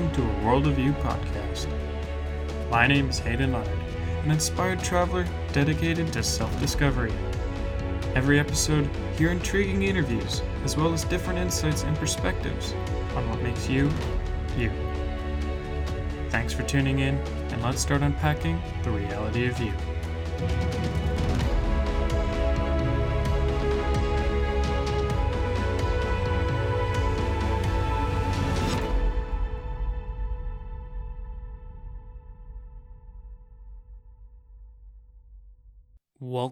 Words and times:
welcome 0.00 0.16
to 0.16 0.30
a 0.30 0.44
World 0.46 0.66
of 0.66 0.78
You 0.78 0.92
podcast. 0.92 1.68
My 2.70 2.86
name 2.86 3.10
is 3.10 3.18
Hayden 3.18 3.52
Leonard, 3.52 3.78
an 4.24 4.30
inspired 4.30 4.80
traveler 4.82 5.26
dedicated 5.52 6.10
to 6.14 6.22
self 6.22 6.58
discovery. 6.58 7.12
Every 8.14 8.38
episode, 8.40 8.88
hear 9.18 9.30
intriguing 9.30 9.82
interviews, 9.82 10.40
as 10.64 10.74
well 10.74 10.94
as 10.94 11.04
different 11.04 11.38
insights 11.38 11.82
and 11.82 11.94
perspectives 11.98 12.72
on 13.14 13.28
what 13.28 13.42
makes 13.42 13.68
you, 13.68 13.90
you. 14.56 14.70
Thanks 16.30 16.54
for 16.54 16.62
tuning 16.62 17.00
in, 17.00 17.16
and 17.50 17.62
let's 17.62 17.82
start 17.82 18.00
unpacking 18.00 18.58
the 18.82 18.90
reality 18.90 19.48
of 19.48 19.58
you. 19.60 19.72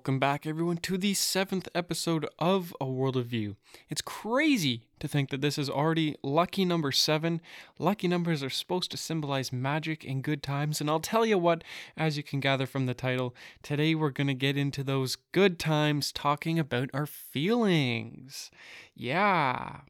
Welcome 0.08 0.20
back, 0.20 0.46
everyone, 0.46 0.78
to 0.78 0.96
the 0.96 1.12
seventh 1.12 1.68
episode 1.74 2.26
of 2.38 2.74
A 2.80 2.86
World 2.86 3.14
of 3.14 3.30
You. 3.34 3.56
It's 3.90 4.00
crazy 4.00 4.84
to 5.00 5.06
think 5.06 5.28
that 5.28 5.42
this 5.42 5.58
is 5.58 5.68
already 5.68 6.16
lucky 6.22 6.64
number 6.64 6.92
seven. 6.92 7.42
Lucky 7.78 8.08
numbers 8.08 8.42
are 8.42 8.48
supposed 8.48 8.90
to 8.92 8.96
symbolize 8.96 9.52
magic 9.52 10.06
and 10.06 10.24
good 10.24 10.42
times, 10.42 10.80
and 10.80 10.88
I'll 10.88 10.98
tell 10.98 11.26
you 11.26 11.36
what, 11.36 11.62
as 11.94 12.16
you 12.16 12.22
can 12.22 12.40
gather 12.40 12.64
from 12.64 12.86
the 12.86 12.94
title, 12.94 13.34
today 13.62 13.94
we're 13.94 14.08
going 14.08 14.28
to 14.28 14.34
get 14.34 14.56
into 14.56 14.82
those 14.82 15.16
good 15.32 15.58
times 15.58 16.10
talking 16.10 16.58
about 16.58 16.88
our 16.94 17.04
feelings. 17.04 18.50
Yeah. 18.94 19.80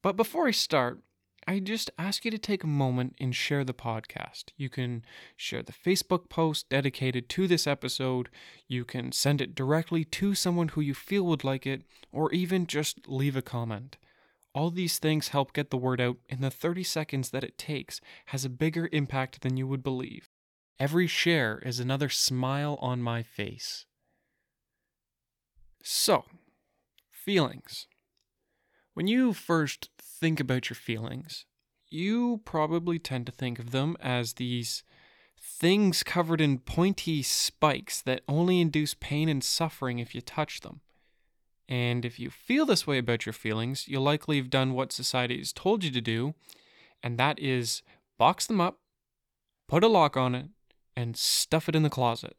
But 0.00 0.16
before 0.16 0.48
I 0.48 0.52
start, 0.52 1.00
I 1.48 1.60
just 1.60 1.90
ask 1.96 2.24
you 2.24 2.32
to 2.32 2.38
take 2.38 2.64
a 2.64 2.68
moment 2.68 3.14
and 3.20 3.34
share 3.34 3.62
the 3.62 3.72
podcast. 3.72 4.46
You 4.56 4.68
can 4.68 5.04
share 5.36 5.62
the 5.62 5.72
Facebook 5.72 6.28
post 6.28 6.68
dedicated 6.68 7.28
to 7.30 7.46
this 7.46 7.68
episode. 7.68 8.28
You 8.66 8.84
can 8.84 9.12
send 9.12 9.40
it 9.40 9.54
directly 9.54 10.04
to 10.04 10.34
someone 10.34 10.68
who 10.68 10.80
you 10.80 10.92
feel 10.92 11.24
would 11.26 11.44
like 11.44 11.64
it, 11.64 11.82
or 12.10 12.32
even 12.32 12.66
just 12.66 13.06
leave 13.06 13.36
a 13.36 13.42
comment. 13.42 13.96
All 14.56 14.70
these 14.70 14.98
things 14.98 15.28
help 15.28 15.52
get 15.52 15.70
the 15.70 15.76
word 15.76 16.00
out, 16.00 16.16
and 16.28 16.42
the 16.42 16.50
30 16.50 16.82
seconds 16.82 17.30
that 17.30 17.44
it 17.44 17.58
takes 17.58 18.00
has 18.26 18.44
a 18.44 18.50
bigger 18.50 18.88
impact 18.90 19.42
than 19.42 19.56
you 19.56 19.68
would 19.68 19.84
believe. 19.84 20.28
Every 20.80 21.06
share 21.06 21.62
is 21.64 21.78
another 21.78 22.08
smile 22.08 22.76
on 22.80 23.00
my 23.02 23.22
face. 23.22 23.86
So, 25.84 26.24
feelings. 27.08 27.86
When 28.94 29.06
you 29.06 29.32
first 29.32 29.90
think 30.20 30.40
about 30.40 30.68
your 30.68 30.74
feelings, 30.74 31.46
you 31.88 32.40
probably 32.44 32.98
tend 32.98 33.26
to 33.26 33.32
think 33.32 33.58
of 33.58 33.70
them 33.70 33.96
as 34.00 34.34
these 34.34 34.82
things 35.40 36.02
covered 36.02 36.40
in 36.40 36.58
pointy 36.58 37.22
spikes 37.22 38.02
that 38.02 38.22
only 38.28 38.60
induce 38.60 38.94
pain 38.94 39.28
and 39.28 39.44
suffering 39.44 39.98
if 39.98 40.14
you 40.14 40.20
touch 40.20 40.60
them. 40.60 40.80
And 41.68 42.04
if 42.04 42.18
you 42.18 42.30
feel 42.30 42.64
this 42.66 42.86
way 42.86 42.98
about 42.98 43.26
your 43.26 43.32
feelings, 43.32 43.88
you'll 43.88 44.02
likely 44.02 44.36
have 44.36 44.50
done 44.50 44.72
what 44.72 44.92
society 44.92 45.38
has 45.38 45.52
told 45.52 45.84
you 45.84 45.90
to 45.90 46.00
do, 46.00 46.34
and 47.02 47.18
that 47.18 47.38
is 47.38 47.82
box 48.18 48.46
them 48.46 48.60
up, 48.60 48.78
put 49.68 49.84
a 49.84 49.88
lock 49.88 50.16
on 50.16 50.34
it, 50.34 50.46
and 50.96 51.16
stuff 51.16 51.68
it 51.68 51.76
in 51.76 51.82
the 51.82 51.90
closet. 51.90 52.36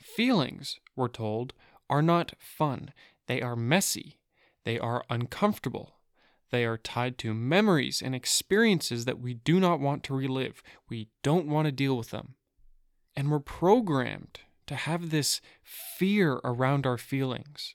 Feelings, 0.00 0.80
we're 0.96 1.08
told, 1.08 1.54
are 1.88 2.02
not 2.02 2.34
fun. 2.38 2.92
They 3.26 3.40
are 3.40 3.56
messy 3.56 4.18
they 4.64 4.78
are 4.78 5.04
uncomfortable. 5.10 5.96
They 6.52 6.66
are 6.66 6.76
tied 6.76 7.16
to 7.18 7.32
memories 7.32 8.02
and 8.02 8.14
experiences 8.14 9.06
that 9.06 9.18
we 9.18 9.32
do 9.32 9.58
not 9.58 9.80
want 9.80 10.04
to 10.04 10.14
relive. 10.14 10.62
We 10.86 11.08
don't 11.22 11.48
want 11.48 11.64
to 11.64 11.72
deal 11.72 11.96
with 11.96 12.10
them. 12.10 12.34
And 13.16 13.30
we're 13.30 13.40
programmed 13.40 14.40
to 14.66 14.74
have 14.74 15.10
this 15.10 15.40
fear 15.62 16.40
around 16.44 16.86
our 16.86 16.98
feelings. 16.98 17.74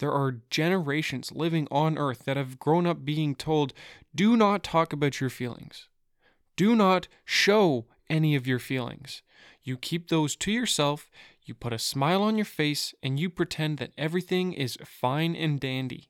There 0.00 0.10
are 0.12 0.40
generations 0.50 1.30
living 1.30 1.68
on 1.70 1.96
earth 1.96 2.24
that 2.24 2.36
have 2.36 2.58
grown 2.58 2.88
up 2.88 3.04
being 3.04 3.36
told, 3.36 3.72
do 4.12 4.36
not 4.36 4.64
talk 4.64 4.92
about 4.92 5.20
your 5.20 5.30
feelings. 5.30 5.88
Do 6.56 6.74
not 6.74 7.06
show 7.24 7.86
any 8.10 8.34
of 8.34 8.48
your 8.48 8.58
feelings. 8.58 9.22
You 9.62 9.76
keep 9.76 10.08
those 10.08 10.34
to 10.36 10.50
yourself, 10.50 11.08
you 11.44 11.54
put 11.54 11.72
a 11.72 11.78
smile 11.78 12.22
on 12.22 12.36
your 12.36 12.44
face, 12.44 12.94
and 13.00 13.18
you 13.18 13.30
pretend 13.30 13.78
that 13.78 13.92
everything 13.96 14.52
is 14.52 14.76
fine 14.84 15.36
and 15.36 15.60
dandy. 15.60 16.07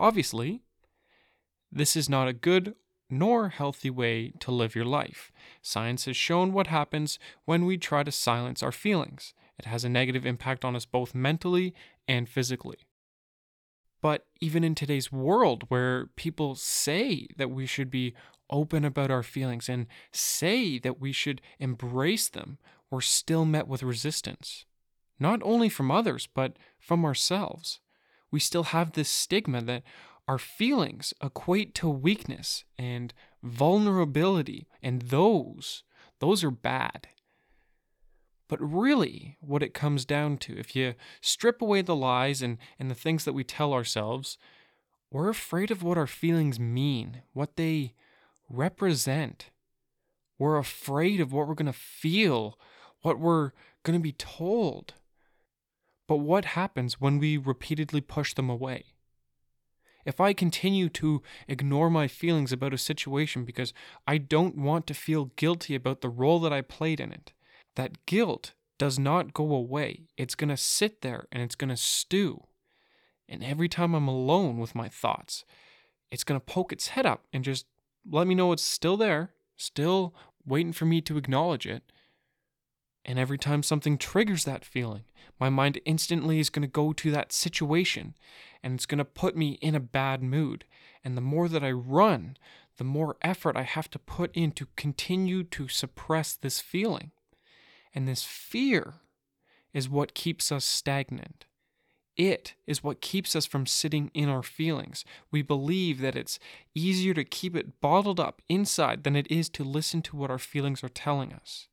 Obviously, 0.00 0.62
this 1.70 1.94
is 1.94 2.08
not 2.08 2.26
a 2.26 2.32
good 2.32 2.74
nor 3.10 3.50
healthy 3.50 3.90
way 3.90 4.32
to 4.40 4.50
live 4.50 4.74
your 4.74 4.86
life. 4.86 5.30
Science 5.60 6.06
has 6.06 6.16
shown 6.16 6.54
what 6.54 6.68
happens 6.68 7.18
when 7.44 7.66
we 7.66 7.76
try 7.76 8.02
to 8.02 8.10
silence 8.10 8.62
our 8.62 8.72
feelings. 8.72 9.34
It 9.58 9.66
has 9.66 9.84
a 9.84 9.90
negative 9.90 10.24
impact 10.24 10.64
on 10.64 10.74
us 10.74 10.86
both 10.86 11.14
mentally 11.14 11.74
and 12.08 12.30
physically. 12.30 12.78
But 14.00 14.24
even 14.40 14.64
in 14.64 14.74
today's 14.74 15.12
world, 15.12 15.64
where 15.68 16.06
people 16.16 16.54
say 16.54 17.26
that 17.36 17.50
we 17.50 17.66
should 17.66 17.90
be 17.90 18.14
open 18.48 18.86
about 18.86 19.10
our 19.10 19.22
feelings 19.22 19.68
and 19.68 19.86
say 20.12 20.78
that 20.78 20.98
we 20.98 21.12
should 21.12 21.42
embrace 21.58 22.30
them, 22.30 22.56
we're 22.90 23.02
still 23.02 23.44
met 23.44 23.68
with 23.68 23.82
resistance. 23.82 24.64
Not 25.18 25.40
only 25.42 25.68
from 25.68 25.90
others, 25.90 26.26
but 26.26 26.56
from 26.78 27.04
ourselves 27.04 27.80
we 28.30 28.40
still 28.40 28.64
have 28.64 28.92
this 28.92 29.08
stigma 29.08 29.60
that 29.62 29.82
our 30.28 30.38
feelings 30.38 31.12
equate 31.22 31.74
to 31.76 31.88
weakness 31.88 32.64
and 32.78 33.12
vulnerability, 33.42 34.68
and 34.82 35.02
those, 35.02 35.82
those 36.20 36.44
are 36.44 36.50
bad. 36.50 37.08
But 38.48 38.60
really, 38.60 39.36
what 39.40 39.62
it 39.62 39.74
comes 39.74 40.04
down 40.04 40.36
to, 40.38 40.58
if 40.58 40.74
you 40.74 40.94
strip 41.20 41.62
away 41.62 41.82
the 41.82 41.96
lies 41.96 42.42
and, 42.42 42.58
and 42.78 42.90
the 42.90 42.96
things 42.96 43.24
that 43.24 43.32
we 43.32 43.44
tell 43.44 43.72
ourselves, 43.72 44.38
we're 45.10 45.28
afraid 45.28 45.70
of 45.70 45.82
what 45.82 45.98
our 45.98 46.06
feelings 46.06 46.58
mean, 46.58 47.22
what 47.32 47.56
they 47.56 47.94
represent. 48.48 49.50
We're 50.38 50.58
afraid 50.58 51.20
of 51.20 51.32
what 51.32 51.46
we're 51.46 51.54
going 51.54 51.66
to 51.66 51.72
feel, 51.72 52.58
what 53.02 53.18
we're 53.18 53.52
going 53.82 53.98
to 53.98 54.02
be 54.02 54.12
told. 54.12 54.94
But 56.10 56.16
what 56.16 56.44
happens 56.44 57.00
when 57.00 57.20
we 57.20 57.36
repeatedly 57.36 58.00
push 58.00 58.34
them 58.34 58.50
away? 58.50 58.86
If 60.04 60.20
I 60.20 60.32
continue 60.32 60.88
to 60.88 61.22
ignore 61.46 61.88
my 61.88 62.08
feelings 62.08 62.50
about 62.50 62.74
a 62.74 62.78
situation 62.78 63.44
because 63.44 63.72
I 64.08 64.18
don't 64.18 64.58
want 64.58 64.88
to 64.88 64.94
feel 64.94 65.30
guilty 65.36 65.76
about 65.76 66.00
the 66.00 66.08
role 66.08 66.40
that 66.40 66.52
I 66.52 66.62
played 66.62 66.98
in 66.98 67.12
it, 67.12 67.32
that 67.76 68.06
guilt 68.06 68.54
does 68.76 68.98
not 68.98 69.32
go 69.32 69.54
away. 69.54 70.08
It's 70.16 70.34
going 70.34 70.48
to 70.48 70.56
sit 70.56 71.02
there 71.02 71.28
and 71.30 71.44
it's 71.44 71.54
going 71.54 71.70
to 71.70 71.76
stew. 71.76 72.42
And 73.28 73.44
every 73.44 73.68
time 73.68 73.94
I'm 73.94 74.08
alone 74.08 74.58
with 74.58 74.74
my 74.74 74.88
thoughts, 74.88 75.44
it's 76.10 76.24
going 76.24 76.40
to 76.40 76.44
poke 76.44 76.72
its 76.72 76.88
head 76.88 77.06
up 77.06 77.22
and 77.32 77.44
just 77.44 77.66
let 78.10 78.26
me 78.26 78.34
know 78.34 78.50
it's 78.50 78.64
still 78.64 78.96
there, 78.96 79.30
still 79.56 80.12
waiting 80.44 80.72
for 80.72 80.86
me 80.86 81.00
to 81.02 81.18
acknowledge 81.18 81.68
it. 81.68 81.84
And 83.04 83.18
every 83.18 83.38
time 83.38 83.62
something 83.62 83.96
triggers 83.98 84.44
that 84.44 84.64
feeling, 84.64 85.04
my 85.38 85.48
mind 85.48 85.80
instantly 85.84 86.38
is 86.38 86.50
going 86.50 86.62
to 86.62 86.68
go 86.68 86.92
to 86.92 87.10
that 87.10 87.32
situation 87.32 88.14
and 88.62 88.74
it's 88.74 88.86
going 88.86 88.98
to 88.98 89.04
put 89.04 89.36
me 89.36 89.58
in 89.62 89.74
a 89.74 89.80
bad 89.80 90.22
mood. 90.22 90.64
And 91.02 91.16
the 91.16 91.22
more 91.22 91.48
that 91.48 91.64
I 91.64 91.70
run, 91.70 92.36
the 92.76 92.84
more 92.84 93.16
effort 93.22 93.56
I 93.56 93.62
have 93.62 93.90
to 93.90 93.98
put 93.98 94.30
in 94.34 94.52
to 94.52 94.66
continue 94.76 95.42
to 95.44 95.68
suppress 95.68 96.34
this 96.34 96.60
feeling. 96.60 97.10
And 97.94 98.06
this 98.06 98.22
fear 98.22 98.94
is 99.72 99.88
what 99.88 100.14
keeps 100.14 100.52
us 100.52 100.64
stagnant. 100.64 101.46
It 102.16 102.54
is 102.66 102.84
what 102.84 103.00
keeps 103.00 103.34
us 103.34 103.46
from 103.46 103.64
sitting 103.64 104.10
in 104.12 104.28
our 104.28 104.42
feelings. 104.42 105.06
We 105.30 105.40
believe 105.40 106.00
that 106.00 106.16
it's 106.16 106.38
easier 106.74 107.14
to 107.14 107.24
keep 107.24 107.56
it 107.56 107.80
bottled 107.80 108.20
up 108.20 108.42
inside 108.48 109.04
than 109.04 109.16
it 109.16 109.30
is 109.30 109.48
to 109.50 109.64
listen 109.64 110.02
to 110.02 110.16
what 110.16 110.30
our 110.30 110.38
feelings 110.38 110.84
are 110.84 110.90
telling 110.90 111.32
us. 111.32 111.68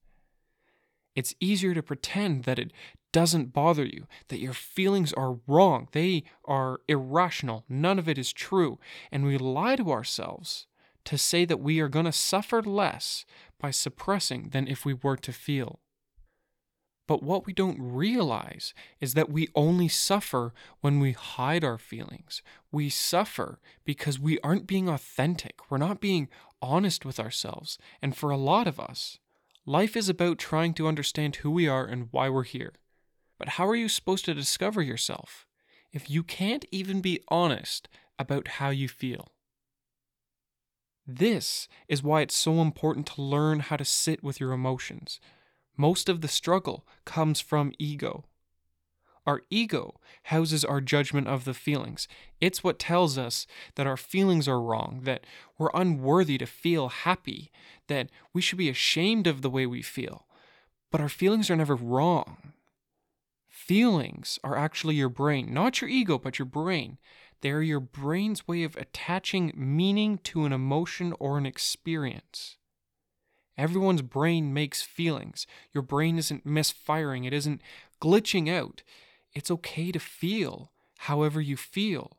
It's 1.18 1.34
easier 1.40 1.74
to 1.74 1.82
pretend 1.82 2.44
that 2.44 2.60
it 2.60 2.72
doesn't 3.12 3.52
bother 3.52 3.84
you, 3.84 4.06
that 4.28 4.40
your 4.40 4.54
feelings 4.54 5.14
are 5.14 5.40
wrong, 5.48 5.88
they 5.92 6.26
are 6.46 6.82
irrational, 6.88 7.66
none 7.68 7.98
of 7.98 8.08
it 8.08 8.20
is 8.20 8.32
true, 8.32 8.78
and 9.12 9.26
we 9.26 9.36
lie 9.40 9.78
to 9.78 9.92
ourselves 9.92 10.68
to 11.06 11.18
say 11.18 11.44
that 11.44 11.60
we 11.60 11.80
are 11.80 11.90
going 11.90 12.06
to 12.06 12.12
suffer 12.12 12.62
less 12.62 13.26
by 13.60 13.72
suppressing 13.72 14.50
than 14.50 14.68
if 14.68 14.86
we 14.86 14.94
were 14.94 15.18
to 15.18 15.34
feel. 15.34 15.80
But 17.08 17.24
what 17.24 17.48
we 17.48 17.54
don't 17.54 17.80
realize 17.82 18.76
is 19.02 19.16
that 19.16 19.32
we 19.32 19.48
only 19.56 19.88
suffer 19.88 20.54
when 20.82 21.00
we 21.00 21.14
hide 21.14 21.64
our 21.64 21.80
feelings. 21.80 22.44
We 22.72 22.90
suffer 22.90 23.60
because 23.86 24.20
we 24.20 24.40
aren't 24.42 24.68
being 24.68 24.88
authentic. 24.88 25.72
We're 25.72 25.80
not 25.80 26.00
being 26.00 26.30
honest 26.62 27.06
with 27.06 27.20
ourselves. 27.20 27.80
And 28.04 28.16
for 28.16 28.30
a 28.30 28.38
lot 28.38 28.68
of 28.68 28.80
us, 28.80 29.18
Life 29.70 29.98
is 29.98 30.08
about 30.08 30.38
trying 30.38 30.74
to 30.76 30.88
understand 30.88 31.36
who 31.36 31.52
we 31.52 31.68
are 31.68 31.86
and 31.86 32.08
why 32.12 32.30
we're 32.30 32.44
here. 32.44 32.72
But 33.38 33.50
how 33.50 33.68
are 33.68 33.76
you 33.76 33.90
supposed 33.90 34.24
to 34.24 34.34
discover 34.34 34.82
yourself 34.82 35.46
if 35.92 36.10
you 36.10 36.24
can't 36.24 36.64
even 36.72 37.02
be 37.02 37.20
honest 37.28 37.90
about 38.18 38.48
how 38.48 38.70
you 38.70 38.88
feel? 38.88 39.28
This 41.06 41.68
is 41.90 42.02
why 42.02 42.22
it's 42.22 42.38
so 42.38 42.62
important 42.62 43.08
to 43.08 43.22
learn 43.22 43.60
how 43.60 43.76
to 43.76 43.84
sit 43.84 44.24
with 44.24 44.40
your 44.40 44.54
emotions. 44.54 45.20
Most 45.76 46.08
of 46.08 46.22
the 46.22 46.30
struggle 46.30 46.88
comes 47.04 47.42
from 47.42 47.74
ego. 47.78 48.24
Our 49.28 49.44
ego 49.50 50.00
houses 50.24 50.64
our 50.64 50.80
judgment 50.80 51.28
of 51.28 51.44
the 51.44 51.54
feelings. 51.54 52.08
It's 52.40 52.64
what 52.64 52.80
tells 52.80 53.18
us 53.18 53.46
that 53.76 53.86
our 53.86 53.98
feelings 53.98 54.48
are 54.48 54.62
wrong, 54.62 55.02
that 55.04 55.26
we're 55.58 55.70
unworthy 55.74 56.38
to 56.38 56.46
feel 56.46 56.88
happy, 56.88 57.52
that 57.88 58.10
we 58.32 58.42
should 58.42 58.58
be 58.58 58.70
ashamed 58.70 59.28
of 59.28 59.42
the 59.42 59.50
way 59.50 59.66
we 59.66 59.82
feel. 59.82 60.26
But 60.92 61.02
our 61.02 61.10
feelings 61.10 61.50
are 61.52 61.58
never 61.58 61.76
wrong. 61.76 62.54
Feelings 63.50 64.40
are 64.46 64.58
actually 64.58 64.96
your 64.96 65.10
brain, 65.10 65.54
not 65.54 65.82
your 65.82 65.90
ego, 65.90 66.18
but 66.18 66.40
your 66.40 66.46
brain. 66.46 66.98
They 67.42 67.52
are 67.52 67.62
your 67.62 67.82
brain's 67.82 68.48
way 68.48 68.64
of 68.64 68.78
attaching 68.78 69.52
meaning 69.58 70.20
to 70.20 70.46
an 70.46 70.54
emotion 70.54 71.14
or 71.20 71.38
an 71.38 71.46
experience. 71.46 72.56
Everyone's 73.58 74.04
brain 74.04 74.54
makes 74.54 74.84
feelings. 74.84 75.46
Your 75.74 75.82
brain 75.82 76.18
isn't 76.18 76.46
misfiring, 76.46 77.26
it 77.26 77.34
isn't 77.34 77.62
glitching 78.00 78.50
out. 78.50 78.84
It's 79.38 79.52
okay 79.52 79.92
to 79.92 80.00
feel 80.00 80.72
however 80.98 81.40
you 81.40 81.58
feel. 81.58 82.18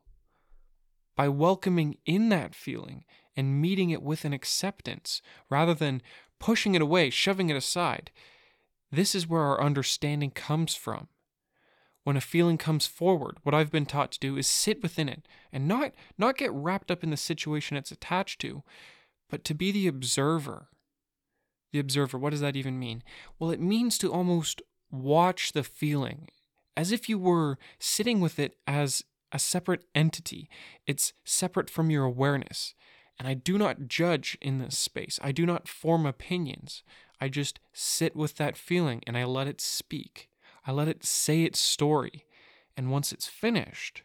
By 1.17 1.27
welcoming 1.27 1.97
in 2.05 2.29
that 2.29 2.55
feeling 2.55 3.03
and 3.35 3.61
meeting 3.61 3.89
it 3.89 4.01
with 4.01 4.23
an 4.23 4.31
acceptance 4.31 5.21
rather 5.49 5.73
than 5.73 6.01
pushing 6.39 6.75
it 6.75 6.81
away, 6.81 7.09
shoving 7.09 7.49
it 7.49 7.57
aside, 7.57 8.11
this 8.89 9.13
is 9.13 9.27
where 9.27 9.41
our 9.41 9.61
understanding 9.61 10.31
comes 10.31 10.75
from. 10.75 11.09
When 12.05 12.15
a 12.15 12.21
feeling 12.21 12.57
comes 12.57 12.87
forward, 12.87 13.39
what 13.43 13.53
I've 13.53 13.69
been 13.69 13.85
taught 13.85 14.13
to 14.13 14.19
do 14.19 14.37
is 14.37 14.47
sit 14.47 14.81
within 14.81 15.09
it 15.09 15.27
and 15.51 15.67
not, 15.67 15.91
not 16.17 16.37
get 16.37 16.53
wrapped 16.53 16.89
up 16.89 17.03
in 17.03 17.09
the 17.09 17.17
situation 17.17 17.75
it's 17.75 17.91
attached 17.91 18.39
to, 18.41 18.63
but 19.29 19.43
to 19.43 19.53
be 19.53 19.73
the 19.73 19.87
observer. 19.87 20.69
The 21.73 21.79
observer, 21.79 22.17
what 22.17 22.29
does 22.29 22.39
that 22.39 22.55
even 22.55 22.79
mean? 22.79 23.03
Well, 23.37 23.51
it 23.51 23.59
means 23.59 23.97
to 23.97 24.09
almost 24.09 24.61
watch 24.89 25.51
the 25.51 25.65
feeling 25.65 26.29
as 26.79 26.93
if 26.93 27.09
you 27.09 27.19
were 27.19 27.57
sitting 27.77 28.21
with 28.21 28.39
it 28.39 28.55
as 28.65 29.03
a 29.33 29.37
separate 29.37 29.83
entity. 29.93 30.49
It's 30.87 31.11
separate 31.25 31.69
from 31.69 31.89
your 31.89 32.05
awareness. 32.05 32.73
And 33.19 33.27
I 33.27 33.33
do 33.33 33.57
not 33.57 33.89
judge 33.89 34.37
in 34.41 34.59
this 34.59 34.77
space. 34.77 35.19
I 35.21 35.33
do 35.33 35.45
not 35.45 35.67
form 35.67 36.05
opinions. 36.05 36.83
I 37.19 37.27
just 37.27 37.59
sit 37.73 38.15
with 38.15 38.37
that 38.37 38.55
feeling 38.55 39.01
and 39.05 39.17
I 39.17 39.25
let 39.25 39.45
it 39.45 39.59
speak. 39.59 40.29
I 40.65 40.71
let 40.71 40.87
it 40.87 41.03
say 41.03 41.43
its 41.43 41.59
story. 41.59 42.25
And 42.77 42.89
once 42.89 43.11
it's 43.11 43.27
finished, 43.27 44.03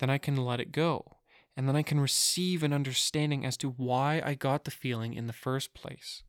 then 0.00 0.10
I 0.10 0.18
can 0.18 0.36
let 0.36 0.58
it 0.58 0.72
go. 0.72 1.18
And 1.56 1.68
then 1.68 1.76
I 1.76 1.82
can 1.82 2.00
receive 2.00 2.64
an 2.64 2.72
understanding 2.72 3.46
as 3.46 3.56
to 3.58 3.70
why 3.70 4.20
I 4.24 4.34
got 4.34 4.64
the 4.64 4.72
feeling 4.72 5.14
in 5.14 5.28
the 5.28 5.32
first 5.32 5.74
place. 5.74 6.24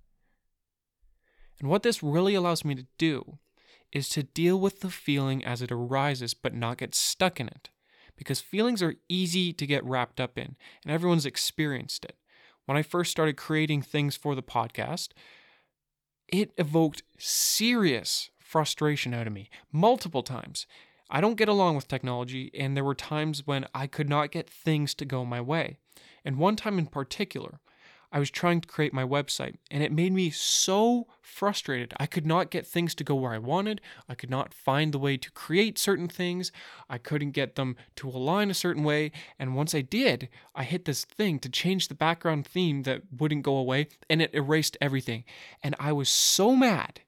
And 1.59 1.67
what 1.67 1.81
this 1.81 2.03
really 2.03 2.35
allows 2.35 2.63
me 2.63 2.75
to 2.75 2.85
do 2.99 3.39
is 3.91 4.09
to 4.09 4.23
deal 4.23 4.59
with 4.59 4.81
the 4.81 4.89
feeling 4.89 5.43
as 5.43 5.61
it 5.61 5.71
arises, 5.71 6.33
but 6.33 6.53
not 6.53 6.77
get 6.77 6.95
stuck 6.95 7.39
in 7.39 7.47
it. 7.47 7.69
Because 8.15 8.39
feelings 8.39 8.83
are 8.83 8.95
easy 9.09 9.51
to 9.53 9.65
get 9.65 9.83
wrapped 9.83 10.19
up 10.19 10.37
in, 10.37 10.55
and 10.83 10.93
everyone's 10.93 11.25
experienced 11.25 12.05
it. 12.05 12.15
When 12.65 12.77
I 12.77 12.83
first 12.83 13.11
started 13.11 13.37
creating 13.37 13.81
things 13.81 14.15
for 14.15 14.35
the 14.35 14.43
podcast, 14.43 15.09
it 16.27 16.51
evoked 16.57 17.03
serious 17.17 18.29
frustration 18.39 19.13
out 19.13 19.27
of 19.27 19.33
me 19.33 19.49
multiple 19.71 20.23
times. 20.23 20.67
I 21.09 21.19
don't 21.19 21.35
get 21.35 21.49
along 21.49 21.75
with 21.75 21.87
technology, 21.87 22.51
and 22.53 22.75
there 22.75 22.83
were 22.83 22.95
times 22.95 23.45
when 23.45 23.65
I 23.73 23.87
could 23.87 24.07
not 24.07 24.31
get 24.31 24.49
things 24.49 24.93
to 24.95 25.05
go 25.05 25.25
my 25.25 25.41
way. 25.41 25.77
And 26.23 26.37
one 26.37 26.55
time 26.55 26.79
in 26.79 26.85
particular, 26.85 27.59
I 28.11 28.19
was 28.19 28.29
trying 28.29 28.61
to 28.61 28.67
create 28.67 28.93
my 28.93 29.03
website, 29.03 29.55
and 29.69 29.81
it 29.81 29.91
made 29.91 30.11
me 30.11 30.29
so 30.29 31.07
frustrated. 31.21 31.93
I 31.97 32.05
could 32.05 32.25
not 32.25 32.51
get 32.51 32.67
things 32.67 32.93
to 32.95 33.03
go 33.03 33.15
where 33.15 33.31
I 33.31 33.37
wanted. 33.37 33.79
I 34.09 34.15
could 34.15 34.29
not 34.29 34.53
find 34.53 34.93
the 34.93 34.99
way 34.99 35.15
to 35.17 35.31
create 35.31 35.79
certain 35.79 36.07
things. 36.07 36.51
I 36.89 36.97
couldn't 36.97 37.31
get 37.31 37.55
them 37.55 37.77
to 37.95 38.09
align 38.09 38.51
a 38.51 38.55
certain 38.55 38.83
way. 38.83 39.11
And 39.39 39.55
once 39.55 39.73
I 39.73 39.81
did, 39.81 40.27
I 40.53 40.63
hit 40.63 40.85
this 40.85 41.05
thing 41.05 41.39
to 41.39 41.49
change 41.49 41.87
the 41.87 41.95
background 41.95 42.45
theme 42.45 42.83
that 42.83 43.03
wouldn't 43.17 43.43
go 43.43 43.55
away, 43.55 43.87
and 44.09 44.21
it 44.21 44.33
erased 44.33 44.77
everything. 44.81 45.23
And 45.63 45.75
I 45.79 45.93
was 45.93 46.09
so 46.09 46.55
mad. 46.55 47.01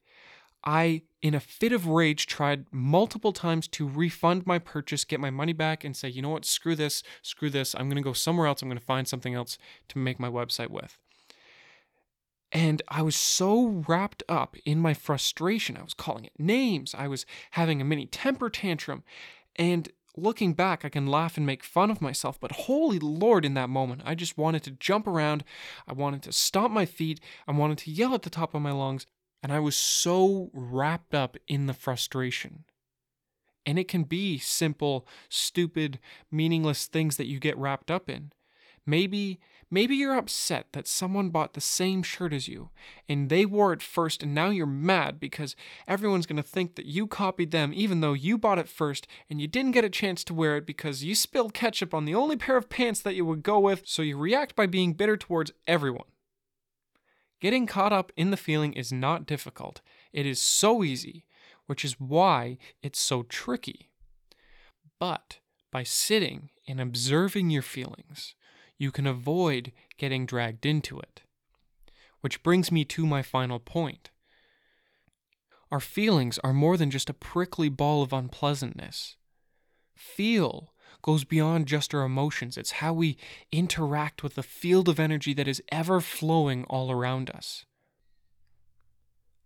I, 0.63 1.01
in 1.23 1.33
a 1.33 1.39
fit 1.39 1.71
of 1.71 1.87
rage, 1.87 2.27
tried 2.27 2.65
multiple 2.69 3.31
times 3.31 3.65
to 3.69 3.87
refund 3.87 4.45
my 4.45 4.59
purchase, 4.59 5.05
get 5.05 5.21
my 5.21 5.29
money 5.29 5.53
back, 5.53 5.85
and 5.85 5.95
say, 5.95 6.09
you 6.09 6.21
know 6.21 6.29
what, 6.29 6.43
screw 6.43 6.75
this, 6.75 7.01
screw 7.21 7.49
this. 7.49 7.73
I'm 7.73 7.87
going 7.87 7.95
to 7.95 8.03
go 8.03 8.11
somewhere 8.11 8.45
else. 8.45 8.61
I'm 8.61 8.67
going 8.67 8.77
to 8.77 8.85
find 8.85 9.07
something 9.07 9.33
else 9.33 9.57
to 9.87 9.97
make 9.97 10.19
my 10.19 10.29
website 10.29 10.69
with. 10.69 10.99
And 12.51 12.81
I 12.89 13.01
was 13.01 13.15
so 13.15 13.83
wrapped 13.87 14.21
up 14.27 14.57
in 14.65 14.79
my 14.79 14.93
frustration. 14.93 15.77
I 15.77 15.83
was 15.83 15.93
calling 15.93 16.25
it 16.25 16.33
names. 16.37 16.93
I 16.93 17.07
was 17.07 17.25
having 17.51 17.79
a 17.79 17.85
mini 17.85 18.05
temper 18.05 18.49
tantrum. 18.49 19.03
And 19.55 19.89
looking 20.17 20.53
back, 20.53 20.83
I 20.83 20.89
can 20.89 21.07
laugh 21.07 21.37
and 21.37 21.45
make 21.45 21.63
fun 21.63 21.89
of 21.89 22.01
myself, 22.01 22.37
but 22.37 22.51
holy 22.51 22.99
Lord, 22.99 23.45
in 23.45 23.53
that 23.53 23.69
moment, 23.69 24.01
I 24.05 24.13
just 24.13 24.37
wanted 24.37 24.61
to 24.63 24.71
jump 24.71 25.07
around. 25.07 25.45
I 25.87 25.93
wanted 25.93 26.21
to 26.23 26.33
stomp 26.33 26.73
my 26.73 26.85
feet. 26.85 27.21
I 27.47 27.53
wanted 27.53 27.77
to 27.79 27.91
yell 27.91 28.13
at 28.13 28.23
the 28.23 28.29
top 28.29 28.53
of 28.53 28.61
my 28.61 28.71
lungs. 28.71 29.07
And 29.43 29.51
I 29.51 29.59
was 29.59 29.75
so 29.75 30.49
wrapped 30.53 31.13
up 31.13 31.35
in 31.49 31.67
the 31.67 31.73
frustration. 31.73 32.63
And 33.65 33.77
it 33.77 33.89
can 33.89 34.03
be 34.03 34.37
simple, 34.37 35.05
stupid, 35.27 35.99
meaningless 36.31 36.87
things 36.87 37.17
that 37.17 37.27
you 37.27 37.39
get 37.39 37.57
wrapped 37.57 37.91
up 37.91 38.09
in. 38.09 38.31
Maybe 38.85 39.39
maybe 39.71 39.95
you're 39.95 40.15
upset 40.15 40.67
that 40.73 40.87
someone 40.87 41.29
bought 41.29 41.53
the 41.53 41.61
same 41.61 42.03
shirt 42.03 42.31
as 42.31 42.47
you 42.47 42.69
and 43.09 43.29
they 43.29 43.45
wore 43.45 43.73
it 43.73 43.81
first 43.81 44.21
and 44.21 44.35
now 44.35 44.49
you're 44.49 44.67
mad 44.67 45.19
because 45.19 45.55
everyone's 45.87 46.25
going 46.25 46.37
to 46.37 46.43
think 46.43 46.75
that 46.75 46.85
you 46.85 47.07
copied 47.07 47.51
them 47.51 47.71
even 47.73 48.01
though 48.01 48.13
you 48.13 48.37
bought 48.37 48.59
it 48.59 48.67
first 48.69 49.07
and 49.29 49.41
you 49.41 49.47
didn't 49.47 49.71
get 49.71 49.85
a 49.85 49.89
chance 49.89 50.23
to 50.23 50.33
wear 50.33 50.57
it 50.57 50.67
because 50.67 51.03
you 51.03 51.15
spilled 51.15 51.53
ketchup 51.53 51.93
on 51.93 52.05
the 52.05 52.13
only 52.13 52.35
pair 52.35 52.57
of 52.57 52.69
pants 52.69 52.99
that 53.01 53.15
you 53.15 53.25
would 53.25 53.41
go 53.41 53.57
with, 53.57 53.83
so 53.85 54.01
you 54.01 54.17
react 54.17 54.55
by 54.55 54.67
being 54.67 54.93
bitter 54.93 55.17
towards 55.17 55.53
everyone. 55.65 56.12
Getting 57.43 57.67
caught 57.67 57.91
up 57.91 58.13
in 58.15 58.31
the 58.31 58.37
feeling 58.37 58.71
is 58.71 58.93
not 58.93 59.25
difficult. 59.25 59.81
It 60.13 60.25
is 60.25 60.41
so 60.41 60.81
easy, 60.81 61.25
which 61.65 61.83
is 61.83 61.99
why 61.99 62.57
it's 62.81 63.01
so 63.01 63.23
tricky. 63.23 63.89
But 64.97 65.39
by 65.69 65.83
sitting 65.83 66.51
and 66.69 66.79
observing 66.79 67.49
your 67.49 67.61
feelings, 67.61 68.33
you 68.77 68.91
can 68.91 69.05
avoid 69.05 69.73
getting 69.97 70.25
dragged 70.25 70.65
into 70.65 70.97
it. 71.01 71.23
Which 72.21 72.43
brings 72.43 72.71
me 72.71 72.85
to 72.85 73.05
my 73.05 73.21
final 73.21 73.59
point. 73.59 74.09
Our 75.69 75.81
feelings 75.81 76.39
are 76.45 76.53
more 76.53 76.77
than 76.77 76.91
just 76.91 77.09
a 77.09 77.13
prickly 77.13 77.67
ball 77.67 78.03
of 78.03 78.13
unpleasantness. 78.13 79.17
Feel 79.97 80.72
goes 81.03 81.23
beyond 81.23 81.67
just 81.67 81.93
our 81.93 82.01
emotions. 82.01 82.57
It's 82.57 82.71
how 82.71 82.93
we 82.93 83.17
interact 83.51 84.23
with 84.23 84.33
the 84.33 84.41
field 84.41 84.89
of 84.89 84.99
energy 84.99 85.33
that 85.33 85.47
is 85.47 85.61
ever 85.71 86.01
flowing 86.01 86.63
all 86.65 86.91
around 86.91 87.29
us. 87.29 87.65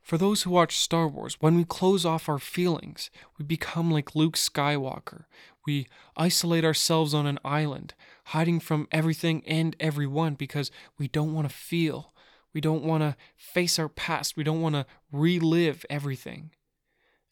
For 0.01 0.17
those 0.17 0.43
who 0.43 0.51
watch 0.51 0.77
Star 0.77 1.05
Wars, 1.05 1.35
when 1.41 1.57
we 1.57 1.65
close 1.65 2.05
off 2.05 2.29
our 2.29 2.39
feelings, 2.39 3.09
we 3.37 3.43
become 3.43 3.91
like 3.91 4.15
Luke 4.15 4.37
Skywalker. 4.37 5.25
We 5.65 5.87
isolate 6.15 6.63
ourselves 6.63 7.13
on 7.13 7.27
an 7.27 7.39
island, 7.43 7.93
hiding 8.27 8.61
from 8.61 8.87
everything 8.89 9.43
and 9.45 9.75
everyone 9.81 10.35
because 10.35 10.71
we 10.97 11.09
don't 11.09 11.33
want 11.33 11.49
to 11.49 11.53
feel. 11.53 12.13
We 12.53 12.61
don't 12.61 12.85
want 12.85 13.03
to 13.03 13.17
face 13.35 13.77
our 13.77 13.89
past. 13.89 14.37
We 14.37 14.45
don't 14.45 14.61
want 14.61 14.75
to 14.75 14.85
relive 15.11 15.85
everything. 15.89 16.51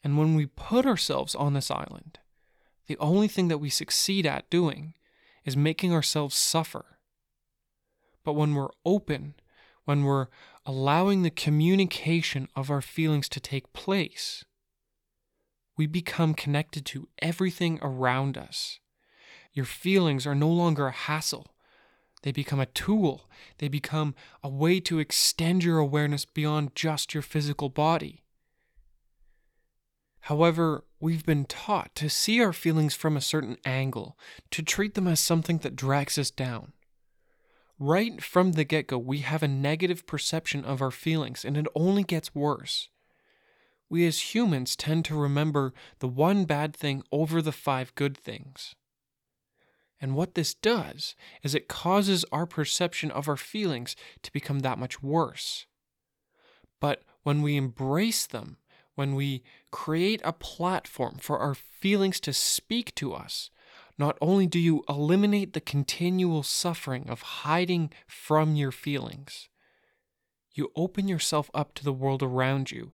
And 0.04 0.18
when 0.18 0.34
we 0.34 0.44
put 0.44 0.84
ourselves 0.84 1.34
on 1.34 1.54
this 1.54 1.70
island, 1.70 2.18
the 2.86 2.98
only 2.98 3.28
thing 3.28 3.48
that 3.48 3.58
we 3.58 3.70
succeed 3.70 4.26
at 4.26 4.50
doing 4.50 4.94
is 5.44 5.56
making 5.56 5.92
ourselves 5.92 6.34
suffer. 6.34 6.98
But 8.24 8.34
when 8.34 8.54
we're 8.54 8.70
open, 8.84 9.34
when 9.84 10.04
we're 10.04 10.26
allowing 10.64 11.22
the 11.22 11.30
communication 11.30 12.48
of 12.56 12.70
our 12.70 12.82
feelings 12.82 13.28
to 13.30 13.40
take 13.40 13.72
place, 13.72 14.44
we 15.76 15.86
become 15.86 16.34
connected 16.34 16.84
to 16.86 17.08
everything 17.20 17.78
around 17.82 18.36
us. 18.36 18.80
Your 19.52 19.64
feelings 19.64 20.26
are 20.26 20.34
no 20.34 20.48
longer 20.48 20.88
a 20.88 20.92
hassle. 20.92 21.54
They 22.22 22.32
become 22.32 22.60
a 22.60 22.66
tool. 22.66 23.30
They 23.58 23.68
become 23.68 24.14
a 24.42 24.48
way 24.48 24.80
to 24.80 24.98
extend 24.98 25.62
your 25.62 25.78
awareness 25.78 26.24
beyond 26.24 26.74
just 26.74 27.14
your 27.14 27.22
physical 27.22 27.68
body. 27.68 28.24
However, 30.26 30.82
we've 30.98 31.24
been 31.24 31.44
taught 31.44 31.94
to 31.94 32.10
see 32.10 32.40
our 32.40 32.52
feelings 32.52 32.96
from 32.96 33.16
a 33.16 33.20
certain 33.20 33.58
angle, 33.64 34.18
to 34.50 34.60
treat 34.60 34.94
them 34.94 35.06
as 35.06 35.20
something 35.20 35.58
that 35.58 35.76
drags 35.76 36.18
us 36.18 36.32
down. 36.32 36.72
Right 37.78 38.20
from 38.20 38.52
the 38.52 38.64
get 38.64 38.88
go, 38.88 38.98
we 38.98 39.18
have 39.18 39.44
a 39.44 39.48
negative 39.48 40.04
perception 40.04 40.64
of 40.64 40.82
our 40.82 40.90
feelings, 40.90 41.44
and 41.44 41.56
it 41.56 41.68
only 41.76 42.02
gets 42.02 42.34
worse. 42.34 42.88
We 43.88 44.04
as 44.04 44.34
humans 44.34 44.74
tend 44.74 45.04
to 45.04 45.14
remember 45.14 45.72
the 46.00 46.08
one 46.08 46.44
bad 46.44 46.74
thing 46.74 47.04
over 47.12 47.40
the 47.40 47.52
five 47.52 47.94
good 47.94 48.18
things. 48.18 48.74
And 50.00 50.16
what 50.16 50.34
this 50.34 50.54
does 50.54 51.14
is 51.44 51.54
it 51.54 51.68
causes 51.68 52.24
our 52.32 52.46
perception 52.46 53.12
of 53.12 53.28
our 53.28 53.36
feelings 53.36 53.94
to 54.22 54.32
become 54.32 54.58
that 54.58 54.80
much 54.80 55.00
worse. 55.04 55.66
But 56.80 57.04
when 57.22 57.42
we 57.42 57.56
embrace 57.56 58.26
them, 58.26 58.56
when 58.96 59.14
we 59.14 59.44
create 59.76 60.22
a 60.24 60.32
platform 60.32 61.18
for 61.20 61.38
our 61.38 61.54
feelings 61.54 62.18
to 62.18 62.32
speak 62.32 62.94
to 62.94 63.12
us, 63.12 63.50
not 63.98 64.16
only 64.22 64.46
do 64.46 64.58
you 64.58 64.82
eliminate 64.88 65.52
the 65.52 65.60
continual 65.60 66.42
suffering 66.42 67.04
of 67.10 67.20
hiding 67.44 67.90
from 68.06 68.56
your 68.56 68.72
feelings, 68.72 69.50
you 70.54 70.72
open 70.74 71.06
yourself 71.06 71.50
up 71.52 71.74
to 71.74 71.84
the 71.84 71.92
world 71.92 72.22
around 72.22 72.70
you. 72.70 72.94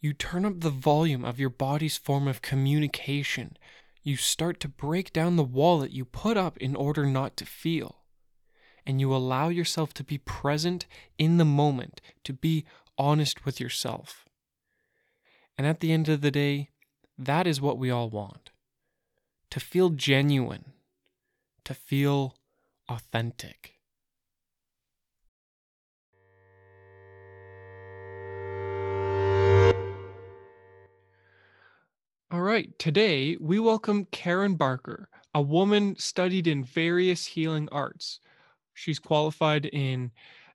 You 0.00 0.12
turn 0.12 0.44
up 0.44 0.60
the 0.60 0.70
volume 0.70 1.24
of 1.24 1.40
your 1.40 1.50
body's 1.50 1.98
form 1.98 2.28
of 2.28 2.42
communication 2.42 3.56
you 4.04 4.16
start 4.16 4.60
to 4.60 4.68
break 4.68 5.12
down 5.12 5.34
the 5.34 5.42
wall 5.42 5.80
that 5.80 5.92
you 5.92 6.04
put 6.04 6.36
up 6.36 6.56
in 6.58 6.76
order 6.76 7.04
not 7.06 7.36
to 7.38 7.44
feel. 7.44 7.96
And 8.86 9.00
you 9.00 9.14
allow 9.14 9.48
yourself 9.48 9.92
to 9.94 10.04
be 10.04 10.16
present 10.16 10.86
in 11.18 11.36
the 11.36 11.44
moment, 11.44 12.00
to 12.24 12.32
be 12.32 12.64
honest 12.96 13.44
with 13.44 13.60
yourself. 13.60 14.29
And 15.60 15.66
at 15.66 15.80
the 15.80 15.92
end 15.92 16.08
of 16.08 16.22
the 16.22 16.30
day, 16.30 16.70
that 17.18 17.46
is 17.46 17.60
what 17.60 17.76
we 17.76 17.90
all 17.90 18.08
want 18.08 18.50
to 19.50 19.60
feel 19.60 19.90
genuine, 19.90 20.72
to 21.64 21.74
feel 21.74 22.34
authentic. 22.88 23.74
All 32.30 32.40
right, 32.40 32.70
today 32.78 33.36
we 33.38 33.58
welcome 33.58 34.06
Karen 34.06 34.54
Barker, 34.54 35.10
a 35.34 35.42
woman 35.42 35.94
studied 35.98 36.46
in 36.46 36.64
various 36.64 37.26
healing 37.26 37.68
arts. 37.70 38.20
She's 38.72 38.98
qualified 38.98 39.66
in 39.66 40.12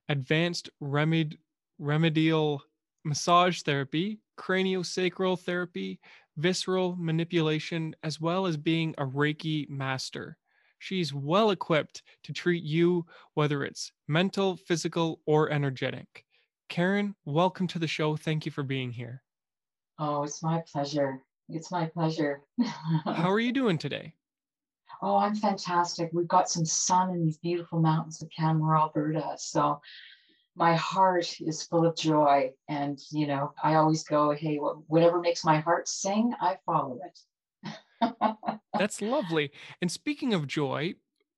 advanced 0.08 0.68
remed- 0.82 1.38
remedial 1.78 2.64
massage 3.06 3.62
therapy, 3.62 4.18
craniosacral 4.36 5.38
therapy, 5.38 6.00
visceral 6.36 6.96
manipulation, 6.98 7.94
as 8.02 8.20
well 8.20 8.46
as 8.46 8.56
being 8.56 8.94
a 8.98 9.06
Reiki 9.06 9.70
master. 9.70 10.36
She's 10.80 11.14
well 11.14 11.52
equipped 11.52 12.02
to 12.24 12.32
treat 12.32 12.64
you, 12.64 13.06
whether 13.34 13.64
it's 13.64 13.92
mental, 14.08 14.56
physical, 14.56 15.20
or 15.24 15.50
energetic. 15.50 16.24
Karen, 16.68 17.14
welcome 17.24 17.68
to 17.68 17.78
the 17.78 17.86
show. 17.86 18.16
Thank 18.16 18.44
you 18.44 18.50
for 18.50 18.64
being 18.64 18.90
here. 18.90 19.22
Oh, 19.98 20.24
it's 20.24 20.42
my 20.42 20.62
pleasure. 20.70 21.22
It's 21.48 21.70
my 21.70 21.86
pleasure. 21.86 22.42
How 23.04 23.30
are 23.30 23.40
you 23.40 23.52
doing 23.52 23.78
today? 23.78 24.14
Oh, 25.00 25.16
I'm 25.16 25.36
fantastic. 25.36 26.10
We've 26.12 26.26
got 26.26 26.50
some 26.50 26.64
sun 26.64 27.10
in 27.10 27.24
these 27.24 27.38
beautiful 27.38 27.80
mountains 27.80 28.20
of 28.20 28.28
Canmore, 28.36 28.76
Alberta. 28.76 29.34
So 29.38 29.80
my 30.56 30.74
heart 30.74 31.36
is 31.40 31.62
full 31.62 31.86
of 31.86 31.94
joy. 31.96 32.50
And, 32.68 32.98
you 33.12 33.26
know, 33.26 33.52
I 33.62 33.74
always 33.74 34.02
go, 34.04 34.30
hey, 34.30 34.56
whatever 34.56 35.20
makes 35.20 35.44
my 35.44 35.58
heart 35.58 35.86
sing, 35.86 36.32
I 36.40 36.56
follow 36.64 36.98
it. 37.04 37.76
That's 38.78 39.02
lovely. 39.02 39.52
And 39.82 39.92
speaking 39.92 40.32
of 40.32 40.46
joy, 40.46 40.94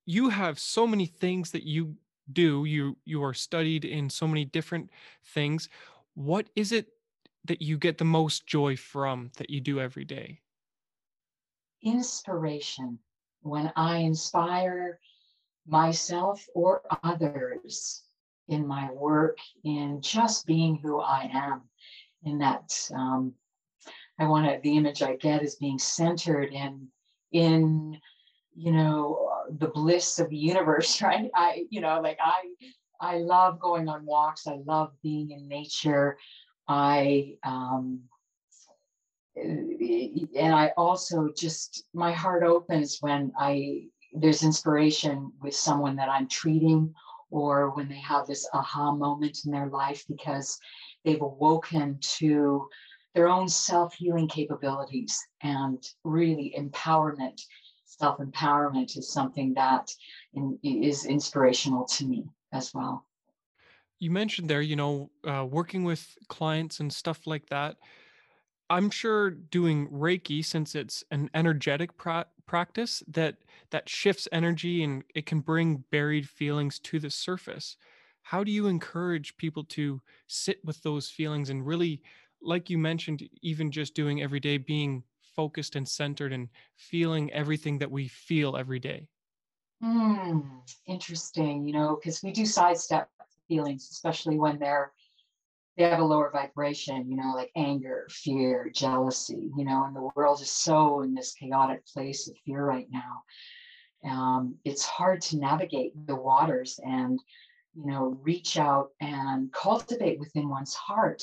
you 0.07 0.29
have 0.29 0.59
so 0.59 0.87
many 0.87 1.07
things 1.07 1.51
that 1.51 1.65
you 1.65 1.97
do. 2.33 2.65
You 2.65 2.97
you 3.05 3.23
are 3.25 3.35
studied 3.35 3.85
in 3.85 4.09
so 4.09 4.27
many 4.27 4.45
different 4.45 4.91
things. 5.25 5.69
What 6.15 6.49
is 6.55 6.73
it 6.73 6.89
that 7.45 7.61
you 7.61 7.77
get 7.77 7.99
the 7.99 8.05
most 8.05 8.47
joy 8.47 8.77
from 8.77 9.31
that 9.37 9.51
you 9.51 9.61
do 9.61 9.81
every 9.81 10.05
day? 10.05 10.41
Inspiration. 11.83 12.99
When 13.43 13.73
I 13.77 13.99
inspire 13.99 15.01
myself 15.67 16.45
or 16.55 16.83
others 17.03 18.03
in 18.49 18.67
my 18.67 18.91
work, 18.93 19.39
in 19.65 20.01
just 20.01 20.47
being 20.47 20.77
who 20.77 21.01
I 21.01 21.31
am, 21.33 21.63
in 22.25 22.39
that 22.39 22.73
um, 22.95 23.35
I 24.19 24.27
want 24.27 24.47
to, 24.47 24.61
the 24.63 24.77
image 24.77 25.03
I 25.03 25.17
get 25.17 25.43
is 25.43 25.57
being 25.57 25.79
centered 25.79 26.53
in, 26.53 26.89
in, 27.33 27.99
you 28.57 28.73
know, 28.73 29.31
the 29.59 29.69
bliss 29.69 30.19
of 30.19 30.31
the 30.31 30.37
universe, 30.37 31.01
right? 31.03 31.31
I, 31.35 31.67
you 31.71 31.81
know, 31.81 32.01
like 32.01 32.19
I, 32.21 32.43
I 33.01 33.19
love 33.19 33.61
going 33.61 33.89
on 33.89 34.05
walks. 34.05 34.47
I 34.47 34.59
love 34.67 34.93
being 35.03 35.31
in 35.31 35.47
nature. 35.49 36.19
I 36.67 37.35
um, 37.45 38.01
and 39.37 40.55
I 40.55 40.73
also 40.77 41.29
just 41.37 41.85
my 41.95 42.13
heart 42.13 42.43
opens 42.43 42.99
when 43.01 43.33
I 43.39 43.85
there's 44.13 44.43
inspiration 44.43 45.33
with 45.41 45.55
someone 45.55 45.97
that 45.97 46.09
I'm 46.09 46.29
treating 46.29 46.95
or 47.31 47.71
when 47.71 47.89
they 47.89 47.99
have 47.99 48.27
this 48.27 48.49
aha 48.53 48.93
moment 48.93 49.41
in 49.45 49.53
their 49.53 49.69
life 49.69 50.05
because 50.09 50.59
they've 51.05 51.23
awoken 51.23 51.99
to 52.01 52.69
their 53.15 53.29
own 53.29 53.49
self-healing 53.49 54.29
capabilities 54.29 55.19
and 55.43 55.83
really 56.05 56.55
empowerment 56.59 57.41
self-empowerment 57.85 58.97
is 58.97 59.13
something 59.13 59.55
that 59.55 59.91
in, 60.35 60.59
is 60.63 61.07
inspirational 61.07 61.85
to 61.85 62.07
me 62.07 62.25
as 62.53 62.73
well 62.75 63.05
you 63.99 64.11
mentioned 64.11 64.49
there, 64.49 64.61
you 64.61 64.77
know, 64.77 65.11
uh, 65.25 65.45
working 65.45 65.85
with 65.85 66.17
clients 66.29 66.81
and 66.81 66.93
stuff 66.93 67.27
like 67.27 67.49
that. 67.49 67.77
I'm 68.71 68.91
sure 68.91 69.31
doing 69.31 69.89
Reiki, 69.89 70.45
since 70.45 70.75
it's 70.75 71.03
an 71.11 71.31
energetic 71.35 71.97
pra- 71.97 72.27
practice 72.49 73.03
that 73.09 73.37
that 73.71 73.89
shifts 73.89 74.29
energy 74.33 74.83
and 74.83 75.05
it 75.15 75.27
can 75.27 75.41
bring 75.41 75.85
buried 75.93 76.29
feelings 76.29 76.81
to 76.81 76.99
the 76.99 77.11
surface. 77.11 77.77
How 78.23 78.43
do 78.45 78.51
you 78.53 78.67
encourage 78.67 79.37
people 79.37 79.65
to 79.67 80.03
sit 80.27 80.65
with 80.65 80.83
those 80.83 81.11
feelings 81.11 81.51
and 81.51 81.67
really, 81.67 82.03
like 82.43 82.71
you 82.71 82.79
mentioned, 82.79 83.29
even 83.43 83.71
just 83.71 83.95
doing 83.95 84.23
every 84.23 84.41
day, 84.41 84.59
being 84.59 85.05
focused 85.21 85.77
and 85.77 85.89
centered 85.89 86.33
and 86.33 86.49
feeling 86.77 87.33
everything 87.33 87.79
that 87.79 87.91
we 87.91 88.09
feel 88.09 88.57
every 88.57 88.81
day? 88.81 89.09
Hmm, 89.81 90.41
interesting. 90.87 91.67
You 91.67 91.73
know, 91.73 91.97
because 91.97 92.23
we 92.23 92.33
do 92.33 92.47
sidestep 92.47 93.11
feelings, 93.47 93.89
especially 93.91 94.39
when 94.39 94.59
they're 94.59 94.93
they 95.79 95.85
have 95.89 96.01
a 96.01 96.05
lower 96.05 96.31
vibration, 96.33 97.09
you 97.09 97.17
know, 97.17 97.33
like 97.35 97.53
anger, 97.57 98.09
fear, 98.11 98.71
jealousy, 98.75 99.51
you 99.57 99.65
know, 99.65 99.85
and 99.85 99.95
the 99.95 100.11
world 100.17 100.41
is 100.43 100.51
so 100.51 101.03
in 101.03 101.15
this 101.15 101.35
chaotic 101.35 101.87
place 101.87 102.29
of 102.29 102.37
fear 102.45 102.65
right 102.65 102.89
now. 102.91 103.23
Um, 104.11 104.57
it's 104.65 104.85
hard 104.85 105.23
to 105.23 105.39
navigate 105.39 105.93
the 106.07 106.17
waters 106.17 106.81
and, 106.85 107.21
you 107.75 107.87
know, 107.87 108.19
reach 108.23 108.59
out 108.59 108.91
and 109.01 109.53
cultivate 109.53 110.19
within 110.19 110.49
one's 110.49 110.75
heart 110.75 111.23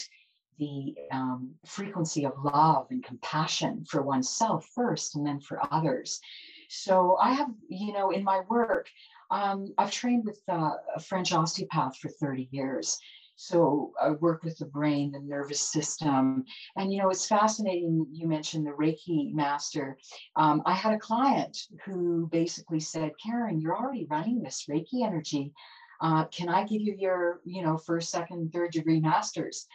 the 0.58 0.96
um, 1.12 1.54
frequency 1.66 2.26
of 2.26 2.34
love 2.44 2.88
and 2.90 3.04
compassion 3.04 3.84
for 3.90 4.02
oneself 4.02 4.66
first 4.74 5.16
and 5.16 5.26
then 5.26 5.40
for 5.42 5.62
others. 5.74 6.22
So 6.70 7.18
I 7.22 7.34
have, 7.34 7.50
you 7.68 7.92
know, 7.92 8.12
in 8.12 8.24
my 8.24 8.42
work, 8.50 8.88
um, 9.32 9.74
I've 9.78 9.92
trained 9.92 10.26
with 10.26 10.42
uh, 10.48 10.76
a 10.96 11.00
French 11.02 11.34
osteopath 11.34 11.98
for 11.98 12.10
30 12.10 12.48
years. 12.52 12.98
So 13.36 13.92
I 14.02 14.12
work 14.12 14.44
with 14.44 14.58
the 14.58 14.66
brain, 14.66 15.12
the 15.12 15.20
nervous 15.20 15.60
system. 15.60 16.46
And, 16.78 16.92
you 16.92 17.02
know, 17.02 17.10
it's 17.10 17.28
fascinating. 17.28 18.08
You 18.12 18.28
mentioned 18.28 18.66
the 18.66 18.72
Reiki 18.72 19.34
master. 19.34 19.98
Um, 20.36 20.62
I 20.66 20.74
had 20.74 20.94
a 20.94 21.00
client 21.00 21.58
who 21.86 22.28
basically 22.32 22.80
said, 22.80 23.12
Karen, 23.24 23.60
you're 23.60 23.78
already 23.78 24.08
running 24.10 24.42
this 24.42 24.66
Reiki 24.70 25.06
energy. 25.06 25.54
Uh, 26.02 26.26
can 26.26 26.50
I 26.50 26.66
give 26.66 26.82
you 26.82 26.96
your, 26.98 27.42
you 27.46 27.62
know, 27.62 27.78
first, 27.78 28.10
second, 28.10 28.52
third 28.52 28.72
degree 28.72 29.00
masters? 29.00 29.68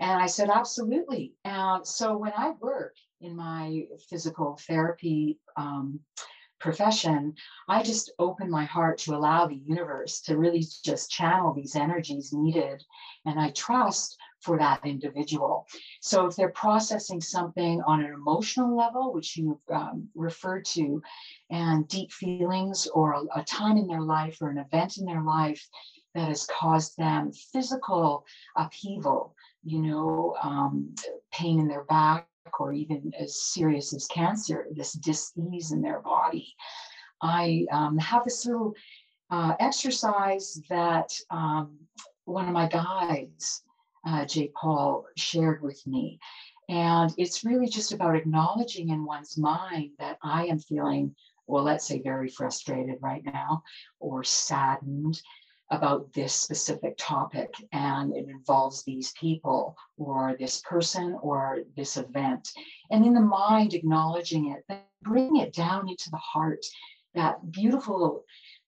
And 0.00 0.20
I 0.20 0.26
said, 0.26 0.50
absolutely. 0.50 1.34
And 1.44 1.86
so 1.86 2.16
when 2.16 2.32
I 2.36 2.54
work 2.60 2.96
in 3.20 3.36
my 3.36 3.84
physical 4.10 4.58
therapy 4.66 5.38
um, 5.56 6.00
profession, 6.64 7.34
I 7.68 7.82
just 7.82 8.10
open 8.18 8.50
my 8.50 8.64
heart 8.64 8.96
to 9.00 9.14
allow 9.14 9.46
the 9.46 9.60
universe 9.66 10.22
to 10.22 10.38
really 10.38 10.64
just 10.82 11.10
channel 11.10 11.52
these 11.52 11.76
energies 11.76 12.32
needed. 12.32 12.82
And 13.26 13.38
I 13.38 13.50
trust 13.50 14.16
for 14.40 14.56
that 14.56 14.80
individual. 14.86 15.66
So 16.00 16.24
if 16.24 16.36
they're 16.36 16.62
processing 16.66 17.20
something 17.20 17.82
on 17.86 18.02
an 18.02 18.14
emotional 18.14 18.74
level, 18.74 19.12
which 19.12 19.36
you've 19.36 19.58
um, 19.70 20.08
referred 20.14 20.64
to, 20.76 21.02
and 21.50 21.86
deep 21.86 22.10
feelings 22.10 22.88
or 22.94 23.12
a, 23.12 23.40
a 23.40 23.44
time 23.44 23.76
in 23.76 23.86
their 23.86 24.06
life 24.16 24.38
or 24.40 24.48
an 24.48 24.56
event 24.56 24.96
in 24.96 25.04
their 25.04 25.22
life 25.22 25.62
that 26.14 26.28
has 26.28 26.46
caused 26.46 26.96
them 26.96 27.30
physical 27.52 28.24
upheaval, 28.56 29.34
you 29.64 29.82
know, 29.82 30.34
um, 30.42 30.94
pain 31.30 31.58
in 31.60 31.68
their 31.68 31.84
back, 31.84 32.26
or 32.58 32.72
even 32.72 33.12
as 33.18 33.42
serious 33.42 33.94
as 33.94 34.06
cancer, 34.06 34.66
this 34.72 34.92
dis-ease 34.92 35.72
in 35.72 35.82
their 35.82 36.00
body. 36.00 36.54
I 37.20 37.66
um, 37.72 37.98
have 37.98 38.24
this 38.24 38.44
little 38.46 38.74
uh, 39.30 39.54
exercise 39.60 40.60
that 40.68 41.10
um, 41.30 41.78
one 42.24 42.46
of 42.46 42.52
my 42.52 42.68
guides, 42.68 43.62
uh, 44.06 44.24
Jay 44.24 44.50
Paul, 44.54 45.06
shared 45.16 45.62
with 45.62 45.84
me. 45.86 46.18
And 46.68 47.12
it's 47.18 47.44
really 47.44 47.68
just 47.68 47.92
about 47.92 48.16
acknowledging 48.16 48.90
in 48.90 49.04
one's 49.04 49.36
mind 49.36 49.90
that 49.98 50.18
I 50.22 50.46
am 50.46 50.58
feeling 50.58 51.14
well, 51.46 51.64
let's 51.64 51.86
say 51.86 52.00
very 52.00 52.28
frustrated 52.28 52.96
right 53.02 53.22
now 53.24 53.62
or 54.00 54.24
saddened 54.24 55.20
about 55.70 56.12
this 56.12 56.34
specific 56.34 56.94
topic 56.98 57.54
and 57.72 58.14
it 58.14 58.28
involves 58.28 58.82
these 58.82 59.12
people 59.12 59.76
or 59.96 60.36
this 60.38 60.60
person 60.60 61.16
or 61.22 61.60
this 61.76 61.96
event. 61.96 62.50
And 62.90 63.04
in 63.04 63.14
the 63.14 63.20
mind, 63.20 63.74
acknowledging 63.74 64.50
it, 64.50 64.64
then 64.68 64.80
bring 65.02 65.36
it 65.36 65.54
down 65.54 65.88
into 65.88 66.10
the 66.10 66.16
heart, 66.18 66.64
that 67.14 67.50
beautiful, 67.50 68.24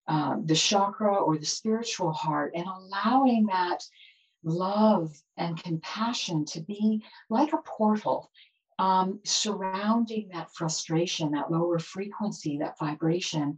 um, 0.08 0.44
the 0.46 0.54
chakra 0.54 1.14
or 1.14 1.36
the 1.36 1.46
spiritual 1.46 2.12
heart, 2.12 2.52
and 2.54 2.66
allowing 2.66 3.46
that 3.46 3.82
love 4.44 5.12
and 5.36 5.62
compassion 5.62 6.44
to 6.44 6.60
be 6.60 7.02
like 7.28 7.52
a 7.52 7.58
portal 7.58 8.30
um, 8.78 9.20
surrounding 9.24 10.28
that 10.32 10.54
frustration, 10.54 11.32
that 11.32 11.50
lower 11.50 11.78
frequency, 11.78 12.58
that 12.58 12.78
vibration 12.78 13.56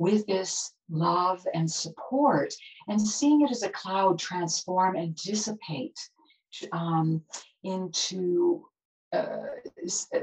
with 0.00 0.26
this 0.26 0.72
love 0.90 1.46
and 1.52 1.70
support, 1.70 2.54
and 2.88 3.00
seeing 3.00 3.42
it 3.42 3.50
as 3.50 3.62
a 3.62 3.68
cloud 3.68 4.18
transform 4.18 4.96
and 4.96 5.14
dissipate 5.14 5.98
um, 6.72 7.22
into 7.62 8.64
uh, 9.12 9.60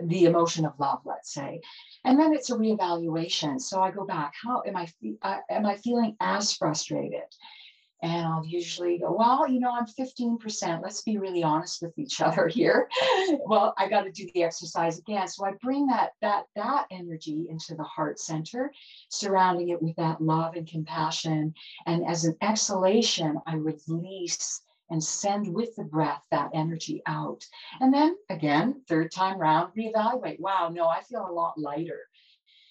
the 0.03 0.25
emotion 0.25 0.65
of 0.65 0.73
love, 0.79 1.01
let's 1.05 1.31
say. 1.31 1.61
And 2.05 2.19
then 2.19 2.33
it's 2.33 2.49
a 2.49 2.55
reevaluation. 2.55 3.61
So 3.61 3.79
I 3.79 3.91
go 3.91 4.03
back. 4.03 4.33
How 4.43 4.63
am 4.65 4.75
I? 4.75 4.87
Uh, 5.21 5.37
am 5.49 5.65
I 5.67 5.75
feeling 5.75 6.15
as 6.19 6.53
frustrated? 6.53 7.29
And 8.03 8.27
I'll 8.27 8.45
usually 8.45 8.99
go, 8.99 9.11
well, 9.11 9.47
you 9.47 9.59
know, 9.59 9.71
I'm 9.71 9.85
15%. 9.85 10.83
Let's 10.83 11.01
be 11.01 11.17
really 11.17 11.43
honest 11.43 11.81
with 11.81 11.97
each 11.97 12.21
other 12.21 12.47
here. 12.47 12.89
well, 13.45 13.73
I 13.77 13.89
got 13.89 14.03
to 14.03 14.11
do 14.11 14.29
the 14.33 14.43
exercise 14.43 14.99
again. 14.99 15.27
So 15.27 15.45
I 15.45 15.53
bring 15.61 15.87
that 15.87 16.11
that 16.21 16.45
that 16.55 16.85
energy 16.91 17.47
into 17.49 17.75
the 17.75 17.83
heart 17.83 18.19
center, 18.19 18.71
surrounding 19.09 19.69
it 19.69 19.81
with 19.81 19.95
that 19.95 20.21
love 20.21 20.55
and 20.55 20.67
compassion. 20.67 21.53
And 21.85 22.05
as 22.05 22.25
an 22.25 22.35
exhalation, 22.41 23.39
I 23.45 23.55
release 23.55 24.61
and 24.89 25.03
send 25.03 25.53
with 25.53 25.75
the 25.75 25.83
breath 25.83 26.21
that 26.31 26.49
energy 26.53 27.01
out. 27.07 27.43
And 27.81 27.93
then 27.93 28.15
again, 28.29 28.81
third 28.87 29.11
time 29.11 29.37
round, 29.37 29.73
reevaluate. 29.77 30.39
Wow, 30.39 30.69
no, 30.71 30.87
I 30.87 31.01
feel 31.01 31.27
a 31.27 31.31
lot 31.31 31.57
lighter. 31.57 31.99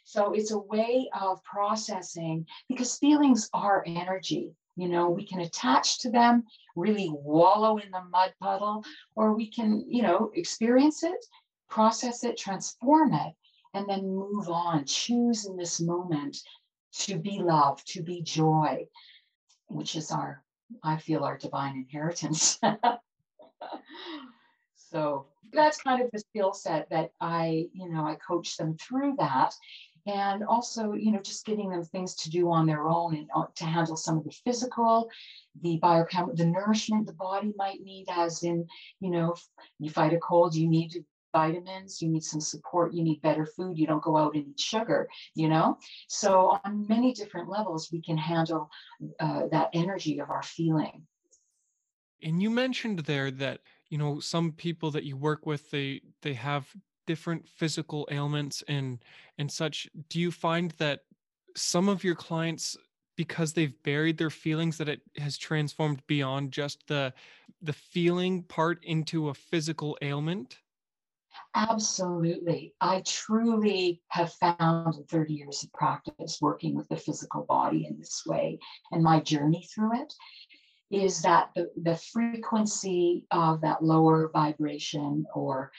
So 0.05 0.33
it's 0.33 0.53
a 0.53 0.59
way 0.59 1.11
of 1.21 1.43
processing 1.43 2.47
because 2.69 2.97
feelings 2.99 3.51
are 3.53 3.83
energy. 3.87 4.53
You 4.77 4.89
know, 4.89 5.09
we 5.09 5.27
can 5.27 5.41
attach 5.41 6.01
to 6.01 6.11
them, 6.11 6.45
really 6.75 7.09
wallow 7.11 7.79
in 7.79 7.91
the 7.91 8.03
mud 8.11 8.35
puddle, 8.41 8.85
or 9.15 9.35
we 9.35 9.51
can, 9.51 9.85
you 9.89 10.03
know, 10.03 10.31
experience 10.35 11.03
it, 11.03 11.25
process 11.71 12.25
it, 12.25 12.37
transform 12.37 13.15
it, 13.15 13.35
and 13.73 13.89
then 13.89 14.03
move 14.03 14.49
on. 14.51 14.85
Choose 14.85 15.47
in 15.47 15.57
this 15.57 15.81
moment 15.81 16.37
to 16.99 17.19
be 17.19 17.39
love, 17.39 17.83
to 17.87 18.03
be 18.03 18.23
joy, 18.23 18.87
which 19.69 19.97
is 19.97 20.11
our, 20.11 20.43
I 20.83 20.99
feel, 20.99 21.25
our 21.25 21.39
divine 21.39 21.77
inheritance. 21.77 22.61
so 24.77 25.27
that's 25.53 25.81
kind 25.81 26.03
of 26.03 26.11
the 26.13 26.19
skill 26.19 26.53
set 26.53 26.91
that 26.91 27.13
I, 27.21 27.69
you 27.73 27.89
know, 27.89 28.05
I 28.05 28.17
coach 28.17 28.57
them 28.57 28.77
through 28.77 29.17
that 29.19 29.55
and 30.07 30.45
also 30.45 30.93
you 30.93 31.13
know 31.13 31.21
just 31.21 31.45
giving 31.45 31.71
them 31.71 31.85
things 31.85 32.15
to 32.15 32.31
do 32.31 32.51
on 32.51 32.67
their 32.67 32.89
own 32.89 33.17
and 33.17 33.29
uh, 33.35 33.45
to 33.55 33.65
handle 33.65 33.97
some 33.97 34.19
of 34.19 34.25
the 34.25 34.37
physical 34.45 35.09
the 35.63 35.79
biochem 35.83 36.35
the 36.37 36.47
nourishment 36.47 37.07
the 37.07 37.13
body 37.15 37.53
might 37.57 37.81
need 37.81 38.07
as 38.11 38.43
in 38.43 38.67
you 39.01 39.11
know 39.11 39.35
you 39.79 39.91
fight 39.91 40.13
a 40.13 40.19
cold 40.19 40.55
you 40.55 40.69
need 40.69 41.05
vitamins 41.33 42.01
you 42.01 42.09
need 42.09 42.23
some 42.25 42.41
support 42.41 42.95
you 42.95 43.03
need 43.03 43.21
better 43.21 43.45
food 43.45 43.77
you 43.77 43.87
don't 43.87 44.03
go 44.03 44.17
out 44.17 44.35
and 44.35 44.47
eat 44.49 44.61
sugar 44.61 45.07
you 45.35 45.49
know? 45.49 45.79
So 46.09 46.59
on 46.65 46.87
many 46.89 47.13
different 47.13 47.49
levels 47.49 47.91
we 47.93 48.01
can 48.01 48.17
handle 48.17 48.71
uh, 49.21 49.43
that 49.53 49.71
energy 49.73 50.19
of 50.19 50.31
our 50.31 50.43
feeling. 50.43 51.07
And 52.23 52.43
you 52.43 52.51
mentioned 52.51 53.01
there 53.01 53.31
that 53.33 53.61
you 53.91 53.99
know 53.99 54.19
some 54.19 54.53
people 54.53 54.91
that 54.93 55.05
you 55.05 55.17
work 55.17 55.47
with 55.47 55.71
they 55.71 56.01
they 56.23 56.33
have 56.35 56.67
different 57.07 57.49
physical 57.49 58.07
ailments 58.11 58.63
and 58.69 58.99
and 59.39 59.51
such 59.51 59.89
do 60.09 60.21
you 60.21 60.31
find 60.31 60.73
that 60.79 61.01
some 61.57 61.89
of 61.89 62.05
your 62.05 62.15
clients 62.15 62.77
because 63.17 63.53
they've 63.53 63.83
buried 63.83 64.19
their 64.19 64.31
feelings 64.31 64.79
that 64.79 64.89
it 64.89 65.01
has 65.17 65.39
transformed 65.39 66.07
beyond 66.07 66.53
just 66.53 66.87
the 66.87 67.13
the 67.63 67.73
feeling 67.73 68.43
part 68.43 68.85
into 68.85 69.31
a 69.31 69.35
physical 69.35 69.97
ailment? 70.03 70.59
Absolutely. 71.55 72.75
I 72.81 73.03
truly 73.05 74.03
have 74.09 74.33
found 74.35 74.95
in 74.95 75.05
30 75.05 75.35
years 75.35 75.65
of 75.65 75.73
practice 75.73 76.39
working 76.41 76.75
with 76.75 76.89
the 76.89 76.97
physical 76.97 77.45
body 77.45 77.87
in 77.87 77.99
this 77.99 78.23
way 78.27 78.59
and 78.93 79.03
my 79.03 79.21
journey 79.21 79.67
through 79.75 80.01
it 80.01 80.13
is 80.91 81.21
that 81.23 81.51
the, 81.55 81.71
the 81.83 81.97
frequency 81.97 83.27
of 83.31 83.61
that 83.61 83.83
lower 83.83 84.31
vibration 84.33 85.27
or 85.35 85.73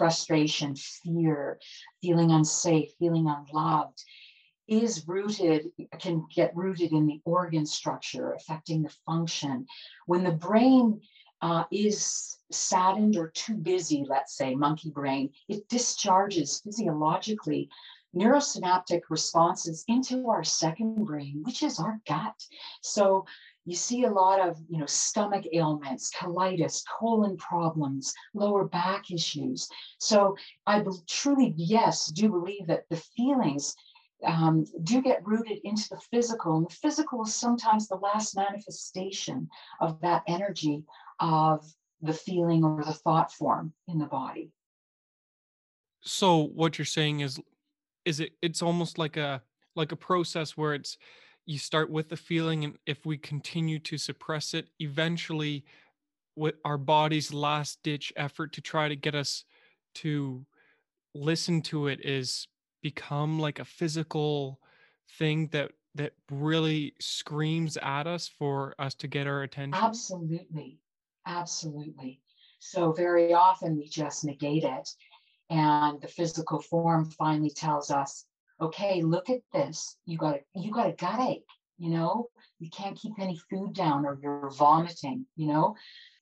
frustration, 0.00 0.74
fear, 0.74 1.58
feeling 2.00 2.30
unsafe, 2.30 2.88
feeling 2.98 3.26
unloved 3.28 4.02
is 4.66 5.06
rooted, 5.06 5.66
can 5.98 6.26
get 6.34 6.56
rooted 6.56 6.92
in 6.92 7.04
the 7.04 7.20
organ 7.26 7.66
structure, 7.66 8.32
affecting 8.32 8.82
the 8.82 8.94
function. 9.04 9.66
When 10.06 10.24
the 10.24 10.32
brain 10.32 11.02
uh, 11.42 11.64
is 11.70 12.38
saddened 12.50 13.18
or 13.18 13.28
too 13.28 13.56
busy, 13.56 14.06
let's 14.08 14.38
say, 14.38 14.54
monkey 14.54 14.88
brain, 14.88 15.28
it 15.50 15.68
discharges 15.68 16.62
physiologically 16.64 17.68
neurosynaptic 18.16 19.02
responses 19.10 19.84
into 19.86 20.28
our 20.30 20.44
second 20.44 21.04
brain, 21.04 21.42
which 21.44 21.62
is 21.62 21.78
our 21.78 22.00
gut. 22.08 22.42
So 22.80 23.26
you 23.64 23.74
see 23.74 24.04
a 24.04 24.10
lot 24.10 24.40
of 24.40 24.58
you 24.68 24.78
know 24.78 24.86
stomach 24.86 25.44
ailments 25.52 26.10
colitis 26.16 26.82
colon 26.98 27.36
problems 27.36 28.14
lower 28.34 28.64
back 28.64 29.10
issues. 29.10 29.68
So 29.98 30.36
i 30.66 30.82
truly 31.06 31.54
yes 31.56 32.06
do 32.06 32.28
believe 32.28 32.66
that 32.66 32.84
the 32.90 32.96
feelings 33.16 33.74
um, 34.24 34.66
do 34.82 35.00
get 35.00 35.26
rooted 35.26 35.60
into 35.64 35.88
the 35.90 36.00
physical 36.10 36.56
and 36.56 36.66
the 36.66 36.74
physical 36.74 37.22
is 37.22 37.34
sometimes 37.34 37.88
the 37.88 37.96
last 37.96 38.36
manifestation 38.36 39.48
of 39.80 40.00
that 40.02 40.22
energy 40.26 40.84
of 41.20 41.64
the 42.02 42.12
feeling 42.12 42.64
or 42.64 42.82
the 42.84 42.92
thought 42.92 43.32
form 43.32 43.72
in 43.88 43.98
the 43.98 44.06
body. 44.06 44.50
So 46.02 46.44
what 46.54 46.78
you're 46.78 46.84
saying 46.84 47.20
is 47.20 47.40
is 48.04 48.20
it 48.20 48.32
it's 48.40 48.62
almost 48.62 48.98
like 48.98 49.16
a 49.16 49.42
like 49.76 49.92
a 49.92 49.96
process 49.96 50.56
where 50.56 50.74
it's 50.74 50.96
you 51.46 51.58
start 51.58 51.90
with 51.90 52.08
the 52.08 52.16
feeling 52.16 52.64
and 52.64 52.78
if 52.86 53.04
we 53.06 53.18
continue 53.18 53.78
to 53.78 53.98
suppress 53.98 54.54
it 54.54 54.68
eventually 54.78 55.64
with 56.36 56.54
our 56.64 56.78
body's 56.78 57.32
last 57.32 57.82
ditch 57.82 58.12
effort 58.16 58.52
to 58.52 58.60
try 58.60 58.88
to 58.88 58.96
get 58.96 59.14
us 59.14 59.44
to 59.94 60.44
listen 61.14 61.60
to 61.60 61.88
it 61.88 62.04
is 62.04 62.46
become 62.82 63.38
like 63.38 63.58
a 63.58 63.64
physical 63.64 64.60
thing 65.18 65.48
that 65.48 65.72
that 65.94 66.12
really 66.30 66.94
screams 67.00 67.76
at 67.82 68.06
us 68.06 68.28
for 68.28 68.74
us 68.78 68.94
to 68.94 69.08
get 69.08 69.26
our 69.26 69.42
attention. 69.42 69.82
Absolutely. 69.82 70.78
Absolutely. 71.26 72.20
So 72.60 72.92
very 72.92 73.34
often 73.34 73.76
we 73.76 73.88
just 73.88 74.24
negate 74.24 74.64
it 74.64 74.88
and 75.50 76.00
the 76.00 76.06
physical 76.06 76.60
form 76.60 77.10
finally 77.10 77.50
tells 77.50 77.90
us 77.90 78.24
okay, 78.60 79.02
look 79.02 79.30
at 79.30 79.40
this. 79.52 79.96
You 80.06 80.18
got 80.18 80.36
a, 80.36 80.40
you 80.54 80.72
got 80.72 80.88
a 80.88 80.92
gut 80.92 81.20
ache, 81.20 81.46
you 81.78 81.90
know, 81.90 82.28
you 82.58 82.68
can't 82.70 82.98
keep 82.98 83.14
any 83.18 83.40
food 83.50 83.74
down 83.74 84.04
or 84.04 84.18
you're 84.22 84.50
vomiting, 84.50 85.26
you 85.36 85.46
know. 85.46 85.74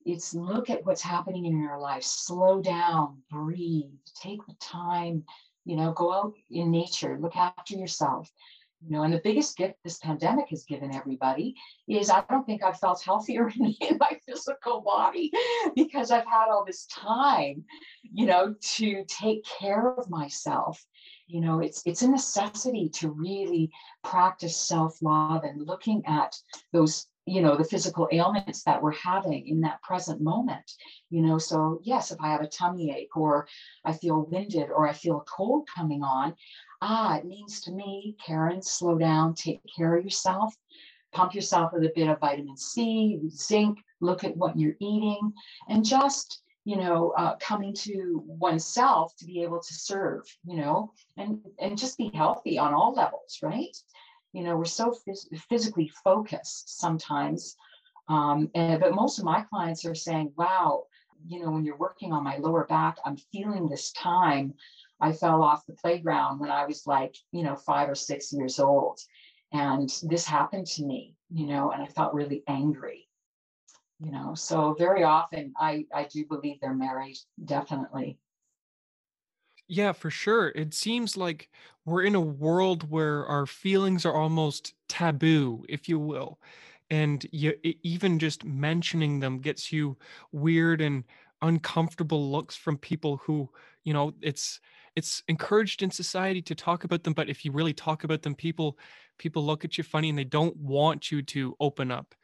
It's 0.07 0.35
look 0.35 0.71
at 0.71 0.87
what's 0.87 1.03
happening 1.03 1.47
in 1.47 1.61
your 1.61 1.79
life. 1.79 2.05
Slow 2.05 2.63
down, 2.63 3.19
breathe, 3.31 3.91
take 4.23 4.39
the 4.47 4.55
time, 4.61 5.25
you 5.65 5.77
know, 5.77 5.93
go 5.93 6.13
out 6.13 6.33
in 6.51 6.71
nature, 6.71 7.19
look 7.21 7.37
after 7.37 7.75
yourself. 7.75 8.31
You 8.81 8.93
know, 8.93 9.03
and 9.03 9.13
the 9.13 9.21
biggest 9.25 9.57
gift 9.57 9.75
this 9.83 9.99
pandemic 9.99 10.51
has 10.51 10.63
given 10.63 10.95
everybody 10.95 11.57
is 11.89 12.11
I 12.11 12.23
don't 12.31 12.47
think 12.47 12.63
I've 12.63 12.79
felt 12.79 13.03
healthier 13.03 13.49
in, 13.59 13.75
in 13.81 13.99
my 13.99 14.19
physical 14.25 14.81
body 14.81 15.33
because 15.75 16.13
I've 16.13 16.27
had 16.27 16.49
all 16.49 16.65
this 16.65 16.87
time, 16.87 17.65
you 18.03 18.27
know, 18.27 18.55
to 18.77 19.05
take 19.09 19.45
care 19.45 19.95
of 19.95 20.09
myself 20.09 20.87
you 21.29 21.41
know 21.41 21.61
it's 21.61 21.83
it's 21.87 22.03
a 22.03 22.09
necessity 22.09 22.89
to 22.89 23.11
really 23.11 23.71
practice 24.03 24.57
self-love 24.57 25.45
and 25.45 25.67
looking 25.67 26.03
at 26.07 26.35
those 26.73 27.07
you 27.27 27.43
know 27.43 27.55
the 27.57 27.65
physical 27.65 28.09
ailments 28.11 28.63
that 28.65 28.83
we're 28.83 28.93
having 28.93 29.47
in 29.47 29.61
that 29.61 29.81
present 29.83 30.21
moment 30.21 30.73
you 31.11 31.21
know. 31.21 31.39
So 31.39 31.81
yes 31.85 32.11
if 32.11 32.19
i 32.21 32.29
have 32.29 32.41
a 32.41 32.49
tummy 32.49 32.91
ache 32.91 33.17
or 33.17 33.47
i 33.85 33.93
feel 33.93 34.27
winded 34.31 34.71
or 34.71 34.89
i 34.89 34.93
feel 34.93 35.19
a 35.19 35.31
cold 35.31 35.69
coming 35.73 36.03
on 36.03 36.35
ah 36.81 37.17
it 37.19 37.27
means 37.27 37.61
to 37.61 37.73
me 37.73 38.17
karen 38.25 38.63
slow 38.63 38.97
down 38.99 39.35
take 39.35 39.61
care 39.77 39.97
of 39.97 40.05
yourself. 40.05 40.55
Pump 41.11 41.35
yourself 41.35 41.73
with 41.73 41.85
a 41.85 41.93
bit 41.95 42.09
of 42.09 42.21
vitamin 42.21 42.57
c 42.57 43.21
zinc 43.29 43.79
look 44.01 44.25
at 44.25 44.37
what 44.37 44.59
you're 44.59 44.77
eating 44.81 45.33
and 45.69 45.85
just 45.85 46.43
you 46.69 46.77
know, 46.77 47.15
uh, 47.17 47.35
coming 47.37 47.73
to 47.73 48.23
oneself 48.27 49.17
to 49.17 49.25
be 49.25 49.43
able 49.43 49.59
to 49.59 49.73
serve, 49.73 50.23
you 50.45 50.57
know, 50.57 50.93
and 51.17 51.41
and 51.59 51.79
just 51.79 51.97
be 51.97 52.11
healthy 52.13 52.59
on 52.59 52.75
all 52.75 52.93
levels, 52.93 53.39
right? 53.43 53.75
You 54.35 54.43
know, 54.43 54.55
we're 54.55 54.67
so 54.67 54.95
phys- 55.09 55.31
physically 55.49 55.91
focused 56.05 56.79
sometimes, 56.79 57.57
um, 58.09 58.51
and, 58.55 58.79
but 58.83 58.93
most 58.93 59.19
of 59.19 59.25
my 59.25 59.41
clients 59.51 59.87
are 59.87 59.95
saying, 59.95 60.35
"Wow, 60.37 60.83
you 61.27 61.41
know, 61.41 61.51
when 61.53 61.65
you're 61.65 61.79
working 61.87 62.13
on 62.13 62.23
my 62.23 62.37
lower 62.37 62.67
back, 62.67 62.99
I'm 63.07 63.17
feeling 63.33 63.67
this 63.67 63.91
time. 63.93 64.53
I 65.01 65.13
fell 65.13 65.43
off 65.43 65.65
the 65.65 65.73
playground 65.73 66.39
when 66.39 66.51
I 66.51 66.67
was 66.67 66.87
like, 66.87 67.15
you 67.33 67.45
know, 67.45 67.57
five 67.57 67.89
or 67.89 67.95
six 67.95 68.31
years 68.31 68.59
old, 68.59 68.99
and 69.53 69.89
this 70.03 70.27
happened 70.27 70.67
to 70.67 70.85
me, 70.85 71.17
you 71.31 71.47
know, 71.47 71.71
and 71.71 71.83
I 71.83 71.87
felt 71.87 72.13
really 72.13 72.43
ang." 72.47 72.77
You 74.01 74.11
know 74.11 74.35
so 74.35 74.75
very 74.75 75.03
often 75.03 75.53
i 75.59 75.85
i 75.93 76.05
do 76.05 76.25
believe 76.27 76.59
they're 76.61 76.75
married 76.75 77.17
definitely 77.45 78.19
Yeah, 79.69 79.93
for 79.93 80.11
sure. 80.11 80.49
It 80.55 80.73
seems 80.73 81.17
like 81.17 81.51
we're 81.85 82.03
in 82.05 82.15
a 82.15 82.21
world 82.21 82.91
where 82.91 83.27
our 83.27 83.47
feelings 83.47 84.07
are 84.07 84.15
almost 84.15 84.75
taboo, 84.89 85.65
if 85.69 85.89
you 85.89 85.99
will. 85.99 86.41
And 86.91 87.27
you, 87.33 87.55
even 87.83 88.19
just 88.19 88.45
mentioning 88.45 89.21
them 89.21 89.41
gets 89.41 89.71
you 89.71 89.99
weird 90.33 90.81
and 90.81 91.05
uncomfortable 91.43 92.31
looks 92.33 92.57
from 92.57 92.79
people 92.79 93.19
who, 93.19 93.51
you 93.85 93.93
know, 93.93 94.15
it's 94.23 94.61
it's 94.97 95.23
encouraged 95.29 95.83
in 95.83 95.91
society 95.91 96.43
to 96.43 96.55
talk 96.55 96.83
about 96.85 97.05
them, 97.05 97.13
but 97.13 97.29
if 97.29 97.45
you 97.45 97.53
really 97.53 97.75
talk 97.75 98.05
about 98.05 98.23
them, 98.23 98.35
people 98.35 98.79
people 99.19 99.45
look 99.45 99.65
at 99.65 99.77
you 99.77 99.85
funny 99.85 100.09
and 100.09 100.19
they 100.19 100.25
don't 100.25 100.57
want 100.57 101.11
you 101.13 101.23
to 101.23 101.55
open 101.61 101.91
up. 101.91 102.15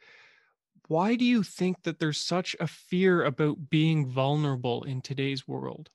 Why 0.87 1.15
do 1.15 1.25
you 1.25 1.43
think 1.43 1.83
that 1.83 1.99
there's 1.99 2.19
such 2.19 2.55
a 2.59 2.67
fear 2.67 3.23
about 3.23 3.69
being 3.69 4.07
vulnerable 4.07 4.83
in 4.83 5.01
today's 5.01 5.47
world? 5.47 5.89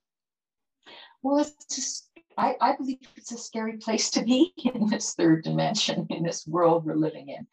well 1.23 1.39
it's 1.39 1.75
just 1.75 2.11
I, 2.39 2.57
I 2.61 2.77
believe 2.77 2.99
it's 3.17 3.33
a 3.33 3.39
scary 3.39 3.77
place 3.77 4.11
to 4.13 4.23
be 4.23 4.55
in 4.75 4.89
this 4.89 5.15
third 5.15 5.45
dimension 5.45 6.07
in 6.11 6.23
this 6.23 6.47
world 6.47 6.85
we're 6.85 6.95
living 6.95 7.29
in. 7.29 7.47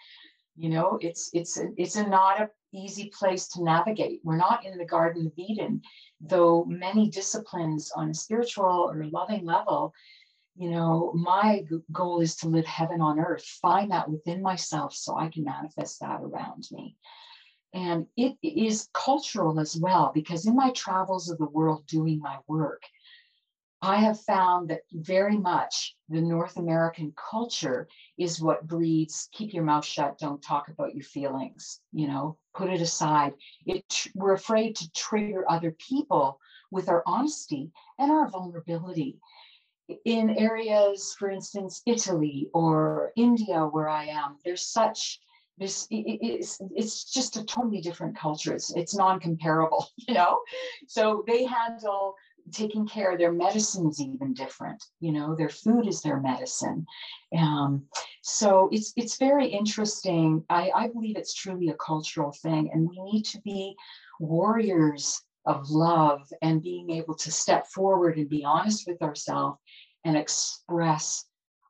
You 0.56 0.70
know 0.70 0.98
it's 1.02 1.30
it's 1.34 1.58
a, 1.60 1.68
it's 1.78 1.96
a 1.96 2.08
not 2.08 2.42
a 2.42 2.50
easy 2.74 3.12
place 3.18 3.48
to 3.50 3.64
navigate. 3.64 4.22
We're 4.24 4.38
not 4.38 4.66
in 4.66 4.78
the 4.78 4.86
garden 4.86 5.28
of 5.28 5.34
eden 5.36 5.82
though 6.22 6.66
many 6.66 7.10
disciplines 7.10 7.92
on 7.96 8.10
a 8.10 8.14
spiritual 8.14 8.90
or 8.92 9.06
loving 9.12 9.46
level 9.46 9.94
you 10.58 10.72
know 10.72 11.14
my 11.14 11.64
goal 11.92 12.20
is 12.22 12.36
to 12.38 12.48
live 12.48 12.66
heaven 12.66 13.00
on 13.00 13.20
earth 13.20 13.46
find 13.62 13.92
that 13.92 14.10
within 14.10 14.42
myself 14.42 14.94
so 14.94 15.16
i 15.16 15.30
can 15.30 15.44
manifest 15.44 16.00
that 16.00 16.20
around 16.22 16.68
me 16.72 16.96
and 17.74 18.08
it 18.16 18.38
is 18.42 18.90
cultural 18.94 19.60
as 19.60 19.76
well 19.76 20.12
because 20.14 20.46
in 20.46 20.56
my 20.56 20.72
travels 20.72 21.30
of 21.30 21.38
the 21.38 21.46
world 21.46 21.86
doing 21.88 22.20
my 22.20 22.38
work 22.48 22.84
I 23.82 23.98
have 23.98 24.20
found 24.20 24.70
that 24.70 24.82
very 24.92 25.38
much 25.38 25.96
the 26.10 26.22
North 26.22 26.58
American 26.58 27.14
culture 27.16 27.88
is 28.18 28.42
what 28.42 28.66
breeds 28.66 29.30
keep 29.32 29.54
your 29.54 29.64
mouth 29.64 29.86
shut, 29.86 30.18
don't 30.18 30.42
talk 30.42 30.68
about 30.68 30.96
your 30.96 31.04
feelings, 31.04 31.80
you 31.94 32.08
know, 32.08 32.38
put 32.56 32.72
it 32.72 32.82
aside. 32.82 33.34
It 33.68 34.08
we're 34.16 34.34
afraid 34.34 34.76
to 34.78 34.92
trigger 34.94 35.46
other 35.48 35.72
people 35.72 36.40
with 36.72 36.90
our 36.90 37.04
honesty 37.06 37.72
and 38.00 38.12
our 38.12 38.28
vulnerability. 38.30 39.20
In 40.06 40.32
areas, 40.32 41.16
for 41.18 41.30
instance, 41.30 41.82
Italy 41.86 42.50
or 42.54 43.14
India, 43.16 43.64
where 43.68 43.88
I 43.88 44.06
am, 44.06 44.38
there's 44.44 44.68
such 44.68 45.20
this 45.58 45.88
it's 45.90 46.60
it's 46.76 47.12
just 47.12 47.38
a 47.38 47.44
totally 47.44 47.82
different 47.82 48.18
culture. 48.18 48.54
It's 48.54 48.76
it's 48.76 48.96
non-comparable, 48.96 49.88
you 49.98 50.14
know. 50.14 50.42
So 50.88 51.24
they 51.28 51.46
handle 51.46 52.16
taking 52.52 52.88
care 52.88 53.12
of 53.12 53.20
their 53.20 53.34
is 53.34 54.02
even 54.02 54.34
different 54.34 54.84
you 55.00 55.12
know 55.12 55.36
their 55.36 55.50
food 55.50 55.88
is 55.88 56.02
their 56.02 56.20
medicine 56.20 56.86
um, 57.38 57.84
so 58.22 58.70
it's 58.72 58.94
it's 58.96 59.18
very 59.18 59.48
interesting 59.48 60.44
I, 60.50 60.72
I 60.74 60.88
believe 60.88 61.18
it's 61.18 61.34
truly 61.34 61.70
a 61.70 61.74
cultural 61.76 62.32
thing 62.32 62.70
and 62.74 62.88
we 62.88 63.02
need 63.04 63.24
to 63.26 63.42
be 63.42 63.76
warriors 64.20 65.22
of 65.46 65.70
love 65.70 66.28
and 66.42 66.62
being 66.62 66.90
able 66.92 67.16
to 67.16 67.32
step 67.32 67.68
forward 67.68 68.18
and 68.18 68.30
be 68.30 68.44
honest 68.44 68.88
with 68.88 69.02
ourselves 69.02 69.60
and 70.06 70.18
express 70.18 71.26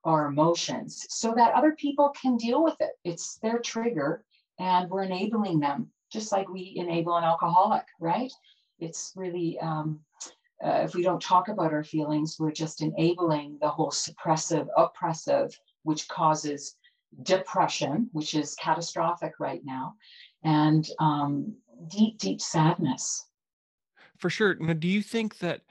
our 0.07 0.27
emotions 0.27 1.05
so 1.09 1.33
that 1.35 1.53
other 1.53 1.73
people 1.73 2.11
can 2.19 2.37
deal 2.37 2.63
with 2.63 2.75
it 2.79 2.91
it's 3.03 3.37
their 3.37 3.59
trigger 3.59 4.23
and 4.59 4.89
we're 4.89 5.03
enabling 5.03 5.59
them 5.59 5.87
just 6.11 6.31
like 6.31 6.49
we 6.49 6.73
enable 6.77 7.15
an 7.15 7.23
alcoholic 7.23 7.85
right 7.99 8.31
it's 8.79 9.13
really 9.15 9.59
um, 9.59 9.99
uh, 10.63 10.81
if 10.83 10.95
we 10.95 11.03
don't 11.03 11.21
talk 11.21 11.49
about 11.49 11.71
our 11.71 11.83
feelings, 11.83 12.37
we're 12.39 12.51
just 12.51 12.81
enabling 12.81 13.57
the 13.61 13.69
whole 13.69 13.91
suppressive, 13.91 14.67
oppressive, 14.75 15.57
which 15.83 16.07
causes 16.07 16.75
depression, 17.23 18.09
which 18.11 18.33
is 18.33 18.55
catastrophic 18.55 19.33
right 19.39 19.61
now, 19.63 19.93
and 20.43 20.89
um, 20.99 21.55
deep, 21.89 22.17
deep 22.17 22.41
sadness. 22.41 23.25
For 24.17 24.31
sure. 24.31 24.55
Now, 24.55 24.73
do 24.73 24.87
you 24.87 25.03
think 25.03 25.37
that 25.39 25.61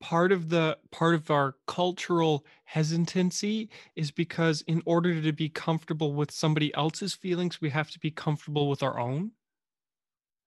part 0.00 0.32
of 0.32 0.48
the 0.50 0.78
part 0.90 1.14
of 1.14 1.30
our 1.30 1.56
cultural 1.66 2.44
hesitancy 2.64 3.70
is 3.94 4.10
because 4.10 4.62
in 4.62 4.82
order 4.84 5.20
to 5.20 5.32
be 5.32 5.48
comfortable 5.48 6.12
with 6.14 6.30
somebody 6.30 6.74
else's 6.74 7.14
feelings, 7.14 7.60
we 7.60 7.70
have 7.70 7.90
to 7.90 7.98
be 7.98 8.10
comfortable 8.10 8.68
with 8.68 8.82
our 8.82 8.98
own? 8.98 9.32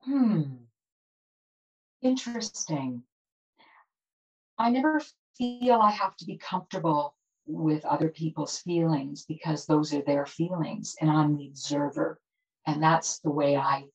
Hmm, 0.01 0.43
interesting. 2.01 3.03
I 4.57 4.69
never 4.69 5.01
feel 5.37 5.75
I 5.75 5.91
have 5.91 6.15
to 6.17 6.25
be 6.25 6.37
comfortable 6.37 7.15
with 7.45 7.85
other 7.85 8.09
people's 8.09 8.59
feelings 8.59 9.25
because 9.25 9.65
those 9.65 9.93
are 9.93 10.03
their 10.03 10.25
feelings 10.25 10.95
and 11.01 11.09
I'm 11.09 11.35
the 11.35 11.47
observer. 11.47 12.19
And 12.67 12.83
that's 12.83 13.19
the 13.19 13.31
way 13.31 13.57
I 13.57 13.85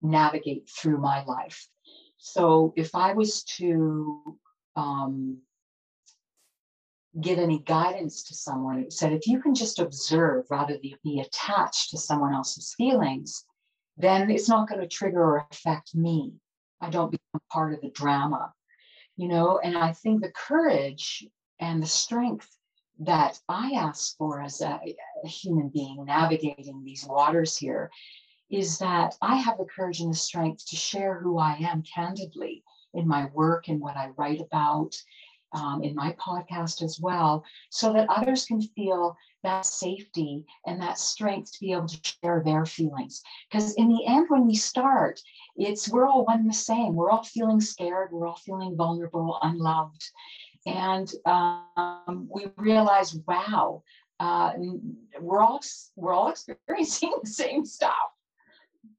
navigate 0.00 0.68
through 0.68 0.98
my 0.98 1.24
life. 1.24 1.68
So 2.16 2.72
if 2.76 2.94
I 2.94 3.12
was 3.14 3.42
to 3.58 4.38
um, 4.76 5.38
give 7.20 7.38
any 7.38 7.58
guidance 7.58 8.22
to 8.24 8.34
someone, 8.34 8.80
it 8.80 8.92
said 8.92 9.12
if 9.12 9.26
you 9.26 9.40
can 9.40 9.54
just 9.54 9.78
observe 9.78 10.46
rather 10.50 10.74
than 10.74 10.92
be 11.04 11.20
attached 11.20 11.90
to 11.90 11.98
someone 11.98 12.34
else's 12.34 12.74
feelings, 12.76 13.44
then 13.96 14.30
it's 14.30 14.48
not 14.48 14.68
going 14.68 14.80
to 14.80 14.88
trigger 14.88 15.22
or 15.22 15.46
affect 15.50 15.94
me. 15.94 16.32
I 16.80 16.90
don't 16.90 17.10
become 17.10 17.42
part 17.50 17.74
of 17.74 17.80
the 17.80 17.90
drama 17.90 18.52
you 19.16 19.28
know 19.28 19.58
and 19.62 19.76
i 19.76 19.92
think 19.92 20.20
the 20.20 20.30
courage 20.30 21.24
and 21.60 21.82
the 21.82 21.86
strength 21.86 22.48
that 22.98 23.38
i 23.48 23.72
ask 23.72 24.16
for 24.16 24.40
as 24.40 24.60
a, 24.60 24.80
a, 25.24 25.28
human 25.28 25.68
being 25.68 26.04
navigating 26.04 26.82
these 26.84 27.06
waters 27.06 27.56
here 27.56 27.90
is 28.50 28.78
that 28.78 29.14
i 29.20 29.36
have 29.36 29.58
the 29.58 29.64
courage 29.64 30.00
and 30.00 30.12
the 30.12 30.16
strength 30.16 30.64
to 30.66 30.76
share 30.76 31.20
who 31.20 31.38
i 31.38 31.54
am 31.60 31.82
candidly 31.82 32.62
in 32.94 33.06
my 33.06 33.26
work 33.34 33.68
and 33.68 33.80
what 33.80 33.96
i 33.96 34.08
write 34.16 34.40
about 34.40 34.94
um, 35.52 35.82
in 35.82 35.94
my 35.94 36.12
podcast 36.12 36.82
as 36.82 36.98
well, 37.00 37.44
so 37.70 37.92
that 37.92 38.08
others 38.08 38.44
can 38.44 38.60
feel 38.60 39.16
that 39.42 39.66
safety 39.66 40.44
and 40.66 40.80
that 40.80 40.98
strength 40.98 41.52
to 41.52 41.60
be 41.60 41.72
able 41.72 41.88
to 41.88 41.98
share 42.02 42.42
their 42.44 42.64
feelings. 42.64 43.22
Because 43.50 43.74
in 43.74 43.88
the 43.88 44.04
end, 44.06 44.26
when 44.28 44.46
we 44.46 44.54
start, 44.54 45.20
it's 45.56 45.88
we're 45.88 46.06
all 46.06 46.24
one 46.24 46.40
and 46.40 46.50
the 46.50 46.54
same. 46.54 46.94
We're 46.94 47.10
all 47.10 47.24
feeling 47.24 47.60
scared. 47.60 48.10
We're 48.12 48.26
all 48.26 48.40
feeling 48.44 48.76
vulnerable, 48.76 49.38
unloved, 49.42 50.02
and 50.66 51.12
um, 51.26 52.28
we 52.32 52.46
realize, 52.56 53.16
wow, 53.26 53.82
uh, 54.20 54.52
we're 55.20 55.40
all 55.40 55.60
we're 55.96 56.12
all 56.12 56.28
experiencing 56.30 57.14
the 57.22 57.30
same 57.30 57.64
stuff. 57.64 57.92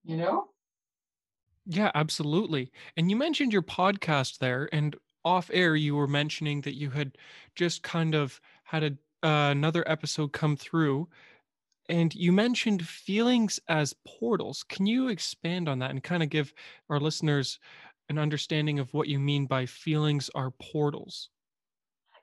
You 0.03 0.17
know. 0.17 0.49
Yeah, 1.65 1.91
absolutely. 1.95 2.71
And 2.97 3.09
you 3.09 3.15
mentioned 3.15 3.53
your 3.53 3.61
podcast 3.61 4.39
there, 4.39 4.69
and 4.73 4.95
off 5.23 5.49
air, 5.53 5.75
you 5.75 5.95
were 5.95 6.07
mentioning 6.07 6.61
that 6.61 6.75
you 6.75 6.89
had 6.91 7.17
just 7.55 7.83
kind 7.83 8.15
of 8.15 8.41
had 8.65 8.83
a 8.83 8.97
uh, 9.25 9.51
another 9.51 9.83
episode 9.89 10.33
come 10.33 10.57
through, 10.57 11.07
and 11.89 12.13
you 12.15 12.31
mentioned 12.33 12.87
feelings 12.87 13.59
as 13.69 13.95
portals. 14.05 14.63
Can 14.63 14.85
you 14.85 15.07
expand 15.07 15.69
on 15.69 15.79
that 15.79 15.91
and 15.91 16.03
kind 16.03 16.23
of 16.23 16.29
give 16.29 16.53
our 16.89 16.99
listeners 16.99 17.59
an 18.09 18.17
understanding 18.19 18.79
of 18.79 18.93
what 18.93 19.07
you 19.07 19.19
mean 19.19 19.45
by 19.45 19.65
feelings 19.65 20.29
are 20.35 20.51
portals? 20.51 21.29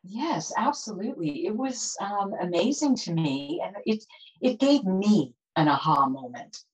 Yes, 0.03 0.53
absolutely. 0.57 1.47
It 1.47 1.57
was 1.57 1.97
um, 2.01 2.35
amazing 2.41 2.97
to 2.97 3.13
me, 3.15 3.61
and 3.65 3.77
it 3.87 4.05
it 4.41 4.59
gave 4.59 4.85
me 4.85 5.35
an 5.57 5.69
aha 5.69 6.07
moment 6.09 6.65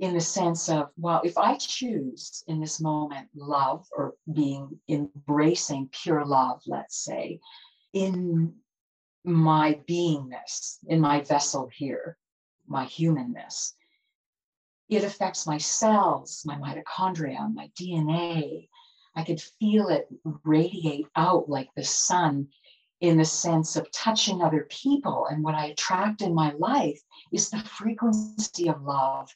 in 0.00 0.14
the 0.14 0.20
sense 0.20 0.70
of, 0.70 0.88
well, 0.96 1.20
if 1.24 1.36
I 1.36 1.56
choose 1.56 2.42
in 2.48 2.58
this 2.58 2.80
moment 2.80 3.28
love 3.34 3.86
or 3.96 4.14
being 4.32 4.80
embracing 4.88 5.90
pure 5.92 6.24
love, 6.24 6.62
let's 6.66 7.04
say, 7.04 7.38
in 7.92 8.54
my 9.24 9.78
beingness, 9.86 10.78
in 10.88 11.00
my 11.00 11.20
vessel 11.20 11.68
here, 11.72 12.16
my 12.66 12.84
humanness, 12.84 13.74
it 14.88 15.04
affects 15.04 15.46
my 15.46 15.58
cells, 15.58 16.42
my 16.46 16.56
mitochondria, 16.56 17.52
my 17.52 17.70
DNA, 17.78 18.68
I 19.14 19.22
could 19.22 19.40
feel 19.60 19.88
it 19.88 20.08
radiate 20.44 21.08
out 21.14 21.48
like 21.48 21.68
the 21.76 21.84
sun 21.84 22.48
in 23.00 23.18
the 23.18 23.24
sense 23.24 23.76
of 23.76 23.90
touching 23.92 24.40
other 24.40 24.66
people. 24.70 25.26
And 25.30 25.44
what 25.44 25.54
I 25.54 25.66
attract 25.66 26.22
in 26.22 26.34
my 26.34 26.52
life 26.52 27.00
is 27.32 27.50
the 27.50 27.58
frequency 27.58 28.68
of 28.68 28.82
love. 28.82 29.30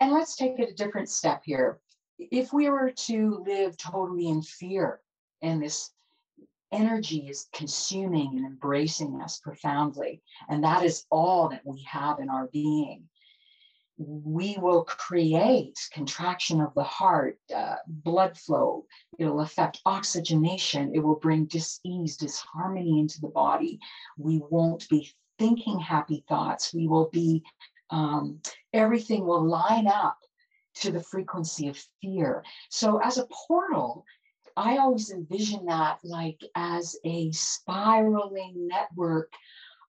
And 0.00 0.12
let's 0.12 0.36
take 0.36 0.58
it 0.58 0.70
a 0.70 0.74
different 0.74 1.08
step 1.08 1.42
here. 1.44 1.80
If 2.18 2.52
we 2.52 2.68
were 2.68 2.90
to 2.90 3.44
live 3.46 3.76
totally 3.76 4.28
in 4.28 4.42
fear 4.42 5.00
and 5.42 5.62
this 5.62 5.90
energy 6.72 7.28
is 7.28 7.48
consuming 7.54 8.36
and 8.36 8.46
embracing 8.46 9.20
us 9.20 9.38
profoundly, 9.38 10.22
and 10.48 10.64
that 10.64 10.82
is 10.82 11.04
all 11.10 11.48
that 11.48 11.64
we 11.64 11.82
have 11.82 12.18
in 12.18 12.28
our 12.28 12.48
being, 12.52 13.04
we 13.98 14.56
will 14.60 14.84
create 14.84 15.78
contraction 15.92 16.60
of 16.60 16.74
the 16.74 16.82
heart, 16.82 17.38
uh, 17.54 17.76
blood 17.86 18.36
flow. 18.36 18.84
It'll 19.18 19.40
affect 19.40 19.80
oxygenation. 19.86 20.94
It 20.94 21.00
will 21.00 21.16
bring 21.16 21.46
dis-ease, 21.46 22.18
disharmony 22.18 23.00
into 23.00 23.20
the 23.20 23.28
body. 23.28 23.78
We 24.18 24.42
won't 24.50 24.86
be 24.90 25.10
thinking 25.38 25.78
happy 25.80 26.24
thoughts. 26.28 26.74
We 26.74 26.88
will 26.88 27.08
be, 27.10 27.42
um, 27.90 28.40
everything 28.72 29.24
will 29.24 29.44
line 29.44 29.86
up 29.86 30.18
to 30.76 30.90
the 30.90 31.02
frequency 31.02 31.68
of 31.68 31.78
fear. 32.02 32.44
So, 32.70 32.98
as 32.98 33.18
a 33.18 33.26
portal, 33.46 34.04
I 34.56 34.78
always 34.78 35.10
envision 35.10 35.66
that 35.66 35.98
like 36.02 36.40
as 36.54 36.96
a 37.04 37.30
spiraling 37.32 38.68
network 38.68 39.32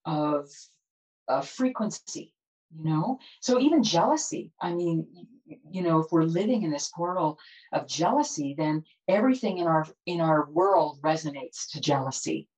of, 0.04 0.48
of 1.26 1.48
frequency 1.48 2.32
you 2.76 2.84
know 2.84 3.18
so 3.40 3.58
even 3.60 3.82
jealousy 3.82 4.52
i 4.60 4.72
mean 4.72 5.06
you 5.70 5.82
know 5.82 6.00
if 6.00 6.06
we're 6.10 6.22
living 6.22 6.62
in 6.62 6.70
this 6.70 6.90
portal 6.94 7.38
of 7.72 7.86
jealousy 7.86 8.54
then 8.56 8.84
everything 9.08 9.58
in 9.58 9.66
our 9.66 9.86
in 10.06 10.20
our 10.20 10.50
world 10.50 11.00
resonates 11.02 11.70
to 11.70 11.80
jealousy 11.80 12.48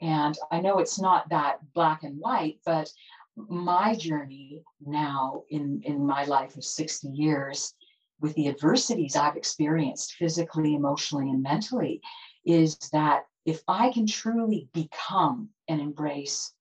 and 0.00 0.36
i 0.50 0.60
know 0.60 0.78
it's 0.78 1.00
not 1.00 1.28
that 1.28 1.58
black 1.74 2.02
and 2.04 2.18
white 2.18 2.58
but 2.64 2.90
my 3.36 3.94
journey 3.94 4.62
now 4.80 5.42
in 5.50 5.82
in 5.84 6.06
my 6.06 6.24
life 6.24 6.56
of 6.56 6.64
60 6.64 7.08
years 7.08 7.74
with 8.20 8.34
the 8.34 8.48
adversities 8.48 9.16
i've 9.16 9.36
experienced 9.36 10.14
physically 10.14 10.74
emotionally 10.74 11.28
and 11.30 11.42
mentally 11.42 12.00
is 12.44 12.76
that 12.92 13.24
if 13.44 13.60
i 13.66 13.90
can 13.90 14.06
truly 14.06 14.68
become 14.72 15.48
and 15.68 15.80
embrace 15.80 16.52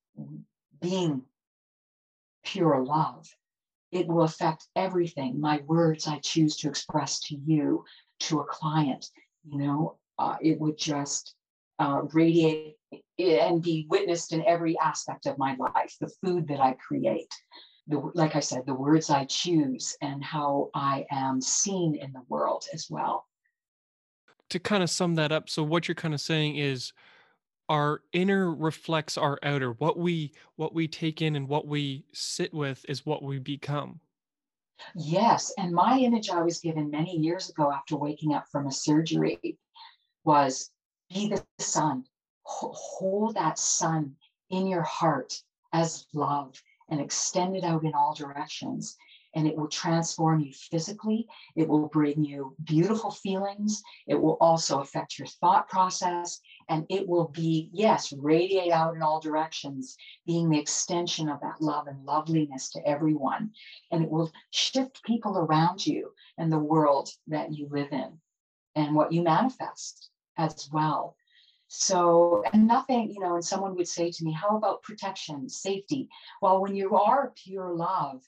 being 0.82 1.24
pure 2.44 2.84
love, 2.84 3.28
it 3.92 4.08
will 4.08 4.24
affect 4.24 4.68
everything. 4.76 5.40
My 5.40 5.62
words 5.66 6.08
I 6.08 6.20
choose 6.20 6.58
to 6.58 6.70
express 6.70 7.20
to 7.22 7.36
you, 7.36 7.86
to 8.22 8.40
a 8.40 8.46
client, 8.46 9.10
you 9.44 9.58
know, 9.58 9.98
uh, 10.20 10.36
it 10.42 10.60
would 10.60 10.78
just 10.78 11.36
uh, 11.80 12.02
radiate 12.12 12.76
and 13.20 13.62
be 13.62 13.88
witnessed 13.90 14.34
in 14.34 14.46
every 14.46 14.78
aspect 14.80 15.26
of 15.26 15.38
my 15.38 15.56
life. 15.56 15.96
The 16.00 16.12
food 16.24 16.48
that 16.48 16.60
I 16.60 16.74
create, 16.74 17.34
the, 17.88 18.12
like 18.14 18.36
I 18.36 18.40
said, 18.40 18.66
the 18.66 18.74
words 18.74 19.10
I 19.10 19.26
choose, 19.26 19.96
and 20.02 20.24
how 20.24 20.70
I 20.74 21.06
am 21.12 21.42
seen 21.42 21.96
in 21.96 22.12
the 22.14 22.24
world 22.30 22.66
as 22.74 22.88
well. 22.90 23.26
To 24.50 24.60
kind 24.60 24.84
of 24.84 24.90
sum 24.90 25.16
that 25.16 25.32
up, 25.32 25.50
so 25.50 25.64
what 25.64 25.88
you're 25.88 25.96
kind 25.96 26.14
of 26.14 26.22
saying 26.22 26.58
is 26.58 26.94
our 27.70 28.02
inner 28.12 28.54
reflects 28.54 29.18
our 29.18 29.40
outer 29.44 29.72
what 29.74 29.98
we 29.98 30.34
what 30.58 30.74
we 30.74 30.88
take 30.88 31.22
in 31.22 31.36
and 31.36 31.48
what 31.48 31.68
we 31.68 32.06
sit 32.14 32.54
with 32.54 32.86
is 32.90 33.06
what 33.06 33.24
we 33.24 33.40
become 33.40 34.00
yes 34.96 35.54
and 35.58 35.72
my 35.72 35.98
image 35.98 36.30
i 36.30 36.42
was 36.42 36.60
given 36.60 36.90
many 36.90 37.16
years 37.18 37.50
ago 37.50 37.72
after 37.72 37.96
waking 37.96 38.34
up 38.34 38.46
from 38.52 38.68
a 38.68 38.72
surgery 38.72 39.58
was 40.26 40.72
be 41.14 41.30
the 41.30 41.44
sun 41.60 42.04
hold 42.44 43.36
that 43.36 43.58
sun 43.58 44.16
in 44.50 44.68
your 44.68 44.82
heart 44.82 45.34
as 45.72 46.06
love 46.14 46.62
and 46.90 47.00
extend 47.00 47.56
it 47.56 47.64
out 47.64 47.84
in 47.84 47.94
all 47.94 48.14
directions 48.14 48.98
and 49.36 49.48
it 49.48 49.56
will 49.56 49.68
transform 49.68 50.42
you 50.42 50.54
physically. 50.54 51.26
It 51.56 51.68
will 51.68 51.88
bring 51.88 52.24
you 52.24 52.56
beautiful 52.64 53.10
feelings. 53.10 53.82
It 54.06 54.14
will 54.14 54.38
also 54.40 54.80
affect 54.80 55.18
your 55.18 55.28
thought 55.28 55.68
process. 55.68 56.40
And 56.70 56.86
it 56.88 57.08
will 57.08 57.30
be, 57.30 57.72
yes, 57.74 58.14
radiate 58.14 58.72
out 58.72 58.96
in 58.96 59.02
all 59.02 59.20
directions, 59.20 59.98
being 60.28 60.50
the 60.50 60.60
extension 60.60 61.30
of 61.30 61.42
that 61.42 61.62
love 61.62 61.88
and 61.88 62.06
loveliness 62.06 62.70
to 62.74 62.88
everyone. 62.88 63.50
And 63.92 64.04
it 64.04 64.12
will 64.12 64.32
shift 64.52 65.04
people 65.04 65.36
around 65.40 65.84
you 65.84 66.12
and 66.38 66.52
the 66.52 66.60
world 66.60 67.10
that 67.26 67.52
you 67.52 67.68
live 67.72 67.92
in 67.92 68.20
and 68.76 68.94
what 68.94 69.12
you 69.12 69.24
manifest 69.24 70.12
as 70.38 70.70
well. 70.72 71.16
So, 71.68 72.44
and 72.54 72.68
nothing, 72.68 73.10
you 73.10 73.20
know, 73.20 73.36
and 73.36 73.44
someone 73.44 73.76
would 73.76 73.88
say 73.88 74.12
to 74.12 74.24
me, 74.24 74.32
How 74.32 74.58
about 74.58 74.84
protection, 74.84 75.50
safety? 75.50 76.08
Well, 76.42 76.62
when 76.62 76.76
you 76.76 76.96
are 76.96 77.34
pure 77.36 77.74
love, 77.74 78.22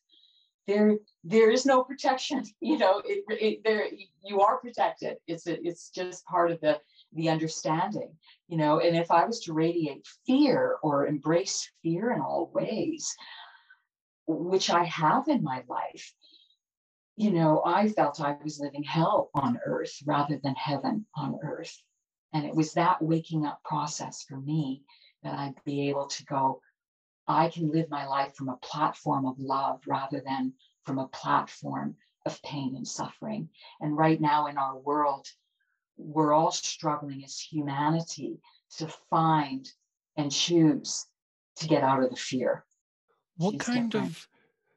there 0.68 0.98
there 1.24 1.50
is 1.50 1.66
no 1.66 1.84
protection 1.84 2.44
you 2.60 2.78
know 2.78 3.02
it, 3.06 3.24
it, 3.30 3.64
there 3.64 3.88
you 4.24 4.42
are 4.42 4.58
protected 4.58 5.16
it's 5.28 5.48
a, 5.48 5.66
it's 5.66 5.90
just 5.90 6.26
part 6.26 6.52
of 6.52 6.60
the 6.62 6.80
the 7.14 7.30
understanding 7.30 8.10
you 8.48 8.58
know 8.58 8.80
and 8.80 8.96
if 8.96 9.12
i 9.12 9.26
was 9.26 9.40
to 9.40 9.54
radiate 9.54 10.06
fear 10.26 10.76
or 10.82 11.08
embrace 11.08 11.70
fear 11.84 12.12
in 12.12 12.20
all 12.20 12.50
ways 12.54 13.16
which 14.28 14.70
i 14.70 14.84
have 14.84 15.28
in 15.28 15.44
my 15.44 15.64
life 15.68 16.14
you 17.16 17.32
know 17.32 17.62
i 17.66 17.88
felt 17.88 18.20
i 18.22 18.36
was 18.44 18.60
living 18.60 18.84
hell 18.84 19.30
on 19.34 19.60
earth 19.66 19.98
rather 20.06 20.40
than 20.44 20.56
heaven 20.56 21.06
on 21.16 21.38
earth 21.44 21.82
and 22.36 22.46
it 22.46 22.54
was 22.54 22.74
that 22.74 23.02
waking 23.02 23.46
up 23.46 23.64
process 23.64 24.24
for 24.28 24.38
me 24.38 24.84
that 25.24 25.34
i'd 25.40 25.64
be 25.66 25.90
able 25.90 26.06
to 26.06 26.24
go 26.26 26.62
I 27.28 27.50
can 27.50 27.72
live 27.72 27.90
my 27.90 28.06
life 28.06 28.36
from 28.36 28.50
a 28.50 28.58
platform 28.58 29.26
of 29.26 29.40
love 29.40 29.82
rather 29.88 30.22
than 30.24 30.54
from 30.84 31.00
a 31.00 31.08
platform 31.08 31.96
of 32.26 32.42
pain 32.44 32.76
and 32.76 32.88
suffering. 32.88 33.50
And 33.82 33.98
right 33.98 34.20
now 34.20 34.48
in 34.48 34.58
our 34.58 34.78
world, 34.78 35.28
we're 35.98 36.34
all 36.34 36.52
struggling 36.52 37.24
as 37.24 37.40
humanity 37.40 38.40
to 38.78 38.88
find 39.10 39.68
and 40.18 40.32
choose 40.32 41.06
to 41.58 41.68
get 41.68 41.84
out 41.84 42.04
of 42.04 42.10
the 42.10 42.16
fear. 42.16 42.66
What 43.38 43.54
She's 43.54 43.62
kind 43.62 43.92
different. 43.92 44.12
of, 44.12 44.28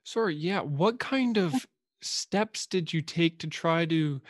sorry, 0.04 0.36
yeah, 0.36 0.60
what 0.60 0.98
kind 0.98 1.36
of 1.36 1.66
steps 2.00 2.66
did 2.66 2.92
you 2.92 3.02
take 3.02 3.38
to 3.40 3.46
try 3.46 3.84
to 3.86 4.20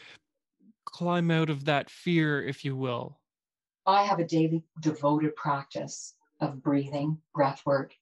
climb 0.88 1.30
out 1.30 1.50
of 1.50 1.64
that 1.66 1.90
fear, 1.90 2.42
if 2.42 2.64
you 2.64 2.76
will? 2.76 3.18
I 3.86 4.04
have 4.04 4.18
a 4.18 4.26
daily 4.26 4.62
devoted 4.80 5.34
practice 5.36 6.14
of 6.40 6.62
breathing, 6.62 7.18
breath 7.34 7.62
work, 7.64 7.94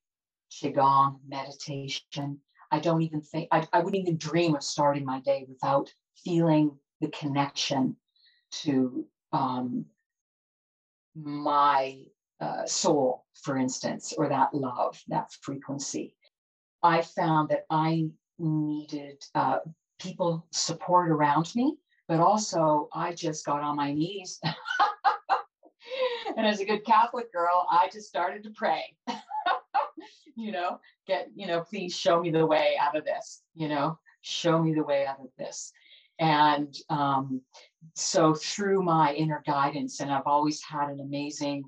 qigong, 0.51 1.21
meditation. 1.27 2.41
I 2.71 2.81
don't 2.81 3.03
even 3.03 3.21
think 3.21 3.49
I, 3.53 3.67
I 3.73 3.81
wouldn't 3.81 4.03
even 4.03 4.17
dream 4.17 4.57
of 4.57 4.63
starting 4.63 5.05
my 5.05 5.21
day 5.21 5.47
without 5.49 5.93
feeling 6.25 6.77
the 7.01 7.09
connection 7.09 7.97
to 8.63 9.07
um, 9.33 9.87
my 11.15 12.03
uh, 12.41 12.67
soul, 12.67 13.25
for 13.43 13.57
instance, 13.57 14.13
or 14.17 14.29
that 14.29 14.53
love, 14.55 15.01
that 15.09 15.33
frequency. 15.41 16.15
I 16.83 17.03
found 17.03 17.49
that 17.51 17.65
I 17.71 18.09
needed 18.39 19.23
uh, 19.35 19.59
people 19.99 20.47
support 20.51 21.11
around 21.11 21.55
me, 21.55 21.77
but 22.09 22.21
also 22.21 22.89
I 22.93 23.13
just 23.15 23.45
got 23.45 23.63
on 23.63 23.77
my 23.77 23.93
knees. 23.93 24.41
and 26.37 26.47
as 26.47 26.61
a 26.61 26.65
good 26.65 26.85
Catholic 26.85 27.33
girl, 27.33 27.67
I 27.71 27.89
just 27.93 28.09
started 28.09 28.43
to 28.45 28.51
pray. 28.51 28.95
you 30.37 30.53
know, 30.53 30.79
get, 31.07 31.29
you 31.35 31.47
know, 31.47 31.63
please 31.63 31.97
show 31.97 32.21
me 32.21 32.31
the 32.31 32.47
way 32.47 32.77
out 32.81 32.97
of 32.97 33.05
this, 33.05 33.43
you 33.55 33.69
know, 33.69 33.99
show 34.21 34.63
me 34.63 34.75
the 34.75 34.85
way 34.85 35.07
out 35.07 35.21
of 35.21 35.29
this. 35.39 35.73
And 36.19 36.75
um, 36.89 37.43
so 37.95 38.35
through 38.35 38.83
my 38.83 39.15
inner 39.15 39.43
guidance, 39.47 40.01
and 40.01 40.11
I've 40.11 40.27
always 40.27 40.63
had 40.63 40.89
an 40.89 41.01
amazing 41.01 41.65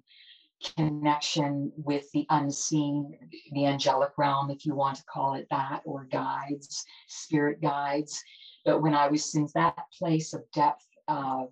connection 0.76 1.72
with 1.76 2.10
the 2.12 2.26
unseen, 2.30 3.16
the 3.52 3.66
angelic 3.66 4.10
realm, 4.16 4.50
if 4.50 4.66
you 4.66 4.74
want 4.74 4.96
to 4.96 5.04
call 5.04 5.34
it 5.34 5.46
that, 5.50 5.82
or 5.84 6.04
guides, 6.10 6.84
spirit 7.06 7.60
guides. 7.60 8.22
But 8.68 8.82
when 8.82 8.94
I 8.94 9.08
was 9.08 9.34
in 9.34 9.48
that 9.54 9.78
place 9.98 10.34
of 10.34 10.42
depth 10.52 10.86
of 11.08 11.48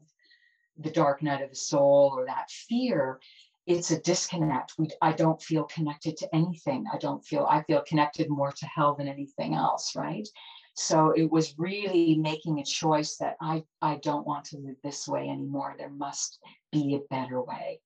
the 0.76 0.90
dark 0.90 1.22
night 1.22 1.40
of 1.40 1.48
the 1.48 1.56
soul 1.56 2.12
or 2.14 2.26
that 2.26 2.50
fear, 2.50 3.20
it's 3.66 3.90
a 3.90 4.02
disconnect. 4.02 4.74
We, 4.76 4.90
I 5.00 5.12
don't 5.12 5.40
feel 5.40 5.64
connected 5.64 6.18
to 6.18 6.34
anything. 6.34 6.84
I 6.92 6.98
don't 6.98 7.24
feel, 7.24 7.46
I 7.48 7.62
feel 7.62 7.80
connected 7.88 8.28
more 8.28 8.52
to 8.52 8.66
hell 8.66 8.96
than 8.96 9.08
anything 9.08 9.54
else, 9.54 9.96
right? 9.96 10.28
So 10.74 11.12
it 11.12 11.30
was 11.30 11.58
really 11.58 12.18
making 12.18 12.58
a 12.58 12.64
choice 12.64 13.16
that 13.16 13.36
I, 13.40 13.64
I 13.80 13.96
don't 14.02 14.26
want 14.26 14.44
to 14.46 14.58
live 14.58 14.76
this 14.84 15.08
way 15.08 15.30
anymore. 15.30 15.74
There 15.78 15.88
must 15.88 16.38
be 16.70 16.96
a 16.96 17.14
better 17.14 17.40
way. 17.40 17.80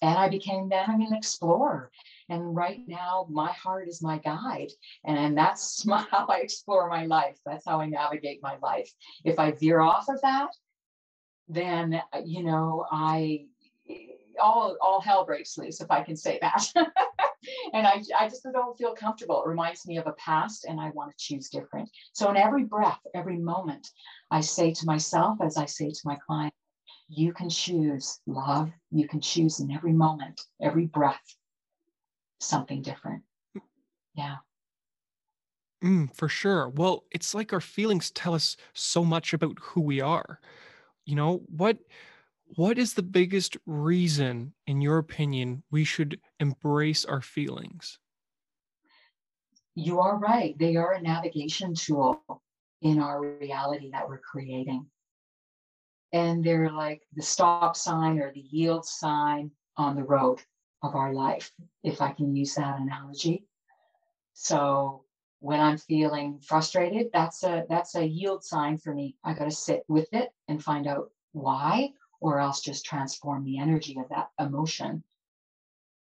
And 0.00 0.18
I 0.18 0.30
became 0.30 0.70
then 0.70 0.88
I'm 0.88 1.02
an 1.02 1.12
explorer. 1.12 1.90
And 2.28 2.54
right 2.54 2.80
now, 2.86 3.26
my 3.30 3.52
heart 3.52 3.88
is 3.88 4.02
my 4.02 4.18
guide. 4.18 4.70
And 5.04 5.36
that's 5.36 5.84
my, 5.86 6.06
how 6.10 6.26
I 6.26 6.38
explore 6.38 6.88
my 6.88 7.06
life. 7.06 7.38
That's 7.44 7.64
how 7.66 7.80
I 7.80 7.86
navigate 7.86 8.40
my 8.42 8.56
life. 8.62 8.90
If 9.24 9.38
I 9.38 9.52
veer 9.52 9.80
off 9.80 10.08
of 10.08 10.20
that, 10.22 10.50
then 11.48 12.00
uh, 12.12 12.20
you 12.24 12.42
know 12.42 12.86
I 12.90 13.46
all 14.40 14.76
all 14.80 15.00
hell 15.00 15.24
breaks 15.24 15.58
loose 15.58 15.80
if 15.80 15.90
I 15.90 16.02
can 16.02 16.16
say 16.16 16.38
that. 16.40 16.64
and 17.72 17.86
I, 17.86 18.02
I 18.18 18.28
just 18.28 18.46
don't 18.50 18.78
feel 18.78 18.94
comfortable. 18.94 19.42
It 19.42 19.48
reminds 19.48 19.86
me 19.86 19.98
of 19.98 20.06
a 20.06 20.12
past 20.12 20.64
and 20.64 20.80
I 20.80 20.90
want 20.90 21.10
to 21.10 21.16
choose 21.18 21.48
different. 21.48 21.90
So 22.12 22.30
in 22.30 22.36
every 22.36 22.64
breath, 22.64 23.00
every 23.14 23.38
moment, 23.38 23.88
I 24.30 24.40
say 24.40 24.72
to 24.72 24.86
myself, 24.86 25.38
as 25.42 25.56
I 25.56 25.66
say 25.66 25.90
to 25.90 26.00
my 26.04 26.16
client, 26.26 26.54
you 27.08 27.32
can 27.32 27.50
choose 27.50 28.20
love. 28.26 28.70
You 28.90 29.08
can 29.08 29.20
choose 29.20 29.60
in 29.60 29.70
every 29.70 29.92
moment, 29.92 30.40
every 30.60 30.86
breath, 30.86 31.36
something 32.42 32.82
different. 32.82 33.22
Yeah. 34.14 34.36
Mm, 35.82 36.14
for 36.14 36.28
sure. 36.28 36.68
Well, 36.68 37.04
it's 37.10 37.34
like 37.34 37.52
our 37.52 37.60
feelings 37.60 38.10
tell 38.10 38.34
us 38.34 38.56
so 38.72 39.04
much 39.04 39.32
about 39.32 39.58
who 39.60 39.80
we 39.80 40.00
are. 40.00 40.40
You 41.04 41.16
know, 41.16 41.42
what 41.48 41.78
what 42.56 42.78
is 42.78 42.94
the 42.94 43.02
biggest 43.02 43.56
reason 43.66 44.52
in 44.66 44.80
your 44.80 44.98
opinion 44.98 45.62
we 45.70 45.84
should 45.84 46.20
embrace 46.38 47.04
our 47.04 47.22
feelings? 47.22 47.98
You 49.74 50.00
are 50.00 50.18
right. 50.18 50.56
They 50.58 50.76
are 50.76 50.92
a 50.92 51.00
navigation 51.00 51.74
tool 51.74 52.22
in 52.82 53.00
our 53.00 53.22
reality 53.22 53.90
that 53.92 54.06
we're 54.08 54.18
creating. 54.18 54.86
And 56.12 56.44
they're 56.44 56.70
like 56.70 57.02
the 57.14 57.22
stop 57.22 57.74
sign 57.74 58.18
or 58.18 58.32
the 58.32 58.44
yield 58.50 58.84
sign 58.84 59.50
on 59.78 59.96
the 59.96 60.04
road 60.04 60.42
of 60.82 60.94
our 60.94 61.12
life, 61.12 61.52
if 61.82 62.00
I 62.00 62.12
can 62.12 62.34
use 62.34 62.54
that 62.54 62.80
analogy. 62.80 63.46
So 64.34 65.04
when 65.40 65.60
I'm 65.60 65.78
feeling 65.78 66.40
frustrated, 66.40 67.10
that's 67.12 67.42
a 67.42 67.64
that's 67.68 67.94
a 67.96 68.06
yield 68.06 68.44
sign 68.44 68.78
for 68.78 68.94
me. 68.94 69.16
I 69.24 69.34
got 69.34 69.44
to 69.44 69.50
sit 69.50 69.84
with 69.88 70.08
it 70.12 70.32
and 70.48 70.62
find 70.62 70.86
out 70.86 71.10
why, 71.32 71.92
or 72.20 72.38
else 72.38 72.60
just 72.60 72.84
transform 72.84 73.44
the 73.44 73.58
energy 73.58 73.96
of 73.98 74.08
that 74.10 74.30
emotion. 74.38 75.02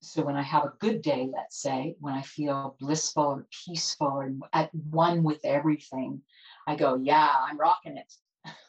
So 0.00 0.22
when 0.22 0.36
I 0.36 0.42
have 0.42 0.64
a 0.64 0.72
good 0.78 1.02
day, 1.02 1.28
let's 1.32 1.60
say, 1.60 1.96
when 2.00 2.14
I 2.14 2.22
feel 2.22 2.76
blissful 2.78 3.24
or 3.24 3.46
peaceful 3.66 4.06
or 4.06 4.32
at 4.52 4.74
one 4.74 5.22
with 5.22 5.40
everything, 5.44 6.22
I 6.66 6.76
go, 6.76 6.96
yeah, 6.96 7.28
I'm 7.28 7.58
rocking 7.58 7.96
it. 7.96 8.12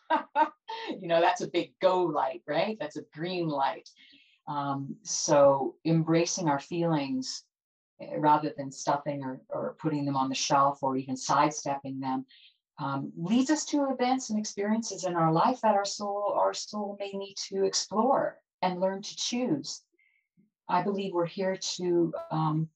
you 1.02 1.08
know, 1.08 1.22
that's 1.22 1.42
a 1.42 1.48
big 1.48 1.74
go 1.80 2.04
light, 2.04 2.42
right? 2.48 2.78
That's 2.80 2.98
a 2.98 3.04
green 3.14 3.48
light. 3.48 3.90
Um, 4.48 4.96
so 5.04 5.76
embracing 5.86 6.48
our 6.48 6.60
feelings 6.60 7.44
Eh, 8.00 8.16
rather 8.18 8.54
than 8.56 8.72
stuffing 8.72 9.24
or, 9.24 9.42
or 9.50 9.76
putting 9.80 10.06
them 10.06 10.16
on 10.16 10.30
the 10.30 10.36
shelf 10.36 10.84
or 10.84 10.98
even 10.98 11.18
sidestepping 11.18 12.00
them 12.00 12.26
um, 12.80 13.12
leads 13.18 13.50
us 13.50 13.66
to 13.66 13.90
events 13.90 14.30
and 14.30 14.38
experiences 14.38 15.04
in 15.04 15.16
our 15.16 15.32
life 15.32 15.60
that 15.62 15.74
our 15.74 15.86
soul 15.86 16.36
our 16.36 16.54
soul 16.54 16.96
may 17.00 17.12
need 17.12 17.34
to 17.36 17.64
explore 17.64 18.38
and 18.62 18.80
learn 18.80 19.02
to 19.02 19.16
choose. 19.16 19.82
I 20.70 20.84
believe 20.84 21.14
we're 21.14 21.26
here 21.26 21.58
to 21.78 22.14
um, 22.30 22.70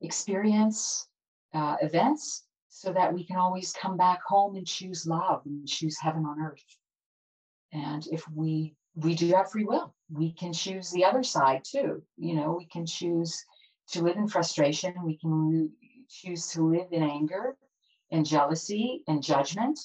experience 0.00 1.06
uh, 1.52 1.76
events 1.80 2.46
so 2.68 2.92
that 2.92 3.14
we 3.14 3.24
can 3.24 3.36
always 3.36 3.72
come 3.80 3.96
back 3.96 4.20
home 4.26 4.56
and 4.56 4.66
choose 4.66 5.06
love 5.06 5.42
and 5.44 5.68
choose 5.68 6.00
heaven 6.00 6.26
on 6.26 6.40
earth. 6.40 6.64
And 7.72 8.04
if 8.08 8.28
we 8.28 8.74
we 8.96 9.14
do 9.14 9.28
have 9.34 9.52
free 9.52 9.64
will 9.64 9.94
we 10.16 10.32
can 10.32 10.52
choose 10.52 10.90
the 10.90 11.04
other 11.04 11.22
side 11.22 11.62
too 11.64 12.02
you 12.16 12.34
know 12.34 12.54
we 12.58 12.66
can 12.66 12.86
choose 12.86 13.44
to 13.88 14.02
live 14.02 14.16
in 14.16 14.28
frustration. 14.28 14.94
We 15.04 15.16
can 15.18 15.70
choose 16.08 16.48
to 16.48 16.62
live 16.62 16.88
in 16.90 17.02
anger 17.02 17.56
and 18.10 18.24
jealousy 18.24 19.02
and 19.06 19.22
judgment. 19.22 19.78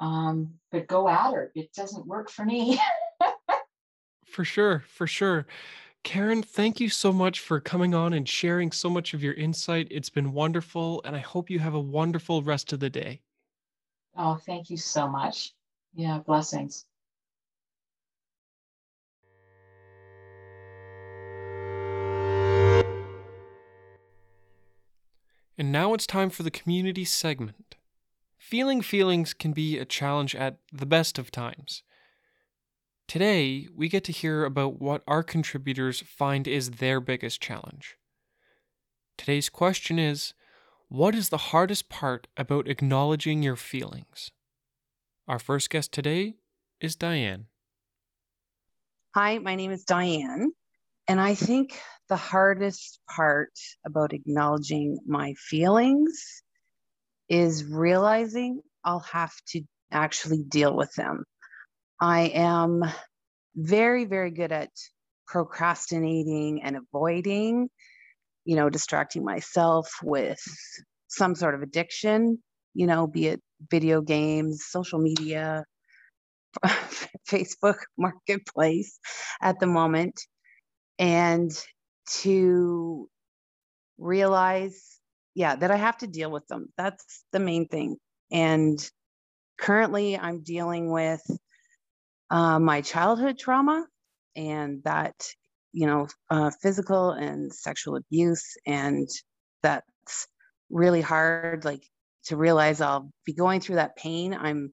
Um, 0.00 0.54
but 0.70 0.86
go 0.86 1.08
at 1.08 1.32
her. 1.32 1.52
It 1.54 1.72
doesn't 1.72 2.06
work 2.06 2.30
for 2.30 2.44
me. 2.44 2.80
for 4.26 4.44
sure, 4.44 4.84
for 4.88 5.06
sure. 5.06 5.46
Karen, 6.02 6.42
thank 6.42 6.80
you 6.80 6.88
so 6.88 7.12
much 7.12 7.38
for 7.38 7.60
coming 7.60 7.94
on 7.94 8.12
and 8.12 8.28
sharing 8.28 8.72
so 8.72 8.90
much 8.90 9.14
of 9.14 9.22
your 9.22 9.34
insight. 9.34 9.86
It's 9.90 10.10
been 10.10 10.32
wonderful, 10.32 11.00
and 11.04 11.14
I 11.14 11.20
hope 11.20 11.48
you 11.48 11.60
have 11.60 11.74
a 11.74 11.80
wonderful 11.80 12.42
rest 12.42 12.72
of 12.72 12.80
the 12.80 12.90
day. 12.90 13.20
Oh, 14.16 14.34
thank 14.34 14.68
you 14.68 14.76
so 14.76 15.08
much. 15.08 15.54
Yeah, 15.94 16.18
blessings. 16.18 16.86
And 25.62 25.70
now 25.70 25.94
it's 25.94 26.08
time 26.08 26.28
for 26.28 26.42
the 26.42 26.50
community 26.50 27.04
segment. 27.04 27.76
Feeling 28.36 28.82
feelings 28.82 29.32
can 29.32 29.52
be 29.52 29.78
a 29.78 29.84
challenge 29.84 30.34
at 30.34 30.58
the 30.72 30.86
best 30.86 31.20
of 31.20 31.30
times. 31.30 31.84
Today, 33.06 33.68
we 33.72 33.88
get 33.88 34.02
to 34.06 34.12
hear 34.12 34.44
about 34.44 34.80
what 34.80 35.04
our 35.06 35.22
contributors 35.22 36.00
find 36.00 36.48
is 36.48 36.72
their 36.72 37.00
biggest 37.00 37.40
challenge. 37.40 37.96
Today's 39.16 39.48
question 39.48 40.00
is 40.00 40.34
What 40.88 41.14
is 41.14 41.28
the 41.28 41.52
hardest 41.52 41.88
part 41.88 42.26
about 42.36 42.66
acknowledging 42.66 43.44
your 43.44 43.54
feelings? 43.54 44.32
Our 45.28 45.38
first 45.38 45.70
guest 45.70 45.92
today 45.92 46.34
is 46.80 46.96
Diane. 46.96 47.46
Hi, 49.14 49.38
my 49.38 49.54
name 49.54 49.70
is 49.70 49.84
Diane. 49.84 50.54
And 51.08 51.20
I 51.20 51.34
think 51.34 51.78
the 52.08 52.16
hardest 52.16 53.00
part 53.14 53.52
about 53.84 54.12
acknowledging 54.12 54.98
my 55.06 55.34
feelings 55.34 56.42
is 57.28 57.64
realizing 57.64 58.60
I'll 58.84 59.00
have 59.00 59.32
to 59.48 59.62
actually 59.90 60.42
deal 60.42 60.76
with 60.76 60.92
them. 60.94 61.24
I 62.00 62.32
am 62.34 62.82
very, 63.56 64.04
very 64.04 64.30
good 64.30 64.52
at 64.52 64.70
procrastinating 65.26 66.62
and 66.62 66.76
avoiding, 66.76 67.68
you 68.44 68.56
know, 68.56 68.68
distracting 68.70 69.24
myself 69.24 69.88
with 70.02 70.40
some 71.08 71.34
sort 71.34 71.54
of 71.54 71.62
addiction, 71.62 72.42
you 72.74 72.86
know, 72.86 73.06
be 73.06 73.28
it 73.28 73.40
video 73.70 74.00
games, 74.00 74.64
social 74.68 74.98
media, 74.98 75.64
Facebook 77.28 77.78
marketplace 77.98 78.98
at 79.40 79.60
the 79.60 79.66
moment. 79.66 80.20
And 81.02 81.50
to 82.22 83.08
realize, 83.98 85.00
yeah, 85.34 85.56
that 85.56 85.72
I 85.72 85.76
have 85.76 85.98
to 85.98 86.06
deal 86.06 86.30
with 86.30 86.46
them. 86.46 86.68
That's 86.78 87.24
the 87.32 87.40
main 87.40 87.66
thing. 87.66 87.96
And 88.30 88.78
currently, 89.58 90.16
I'm 90.16 90.44
dealing 90.44 90.92
with 90.92 91.22
uh, 92.30 92.60
my 92.60 92.82
childhood 92.82 93.36
trauma 93.36 93.84
and 94.36 94.84
that, 94.84 95.14
you 95.72 95.88
know, 95.88 96.06
uh, 96.30 96.52
physical 96.62 97.10
and 97.10 97.52
sexual 97.52 97.96
abuse. 97.96 98.56
And 98.64 99.08
that's 99.64 100.28
really 100.70 101.00
hard, 101.00 101.64
like 101.64 101.82
to 102.26 102.36
realize 102.36 102.80
I'll 102.80 103.10
be 103.26 103.32
going 103.32 103.60
through 103.60 103.76
that 103.76 103.96
pain. 103.96 104.34
I'm 104.34 104.72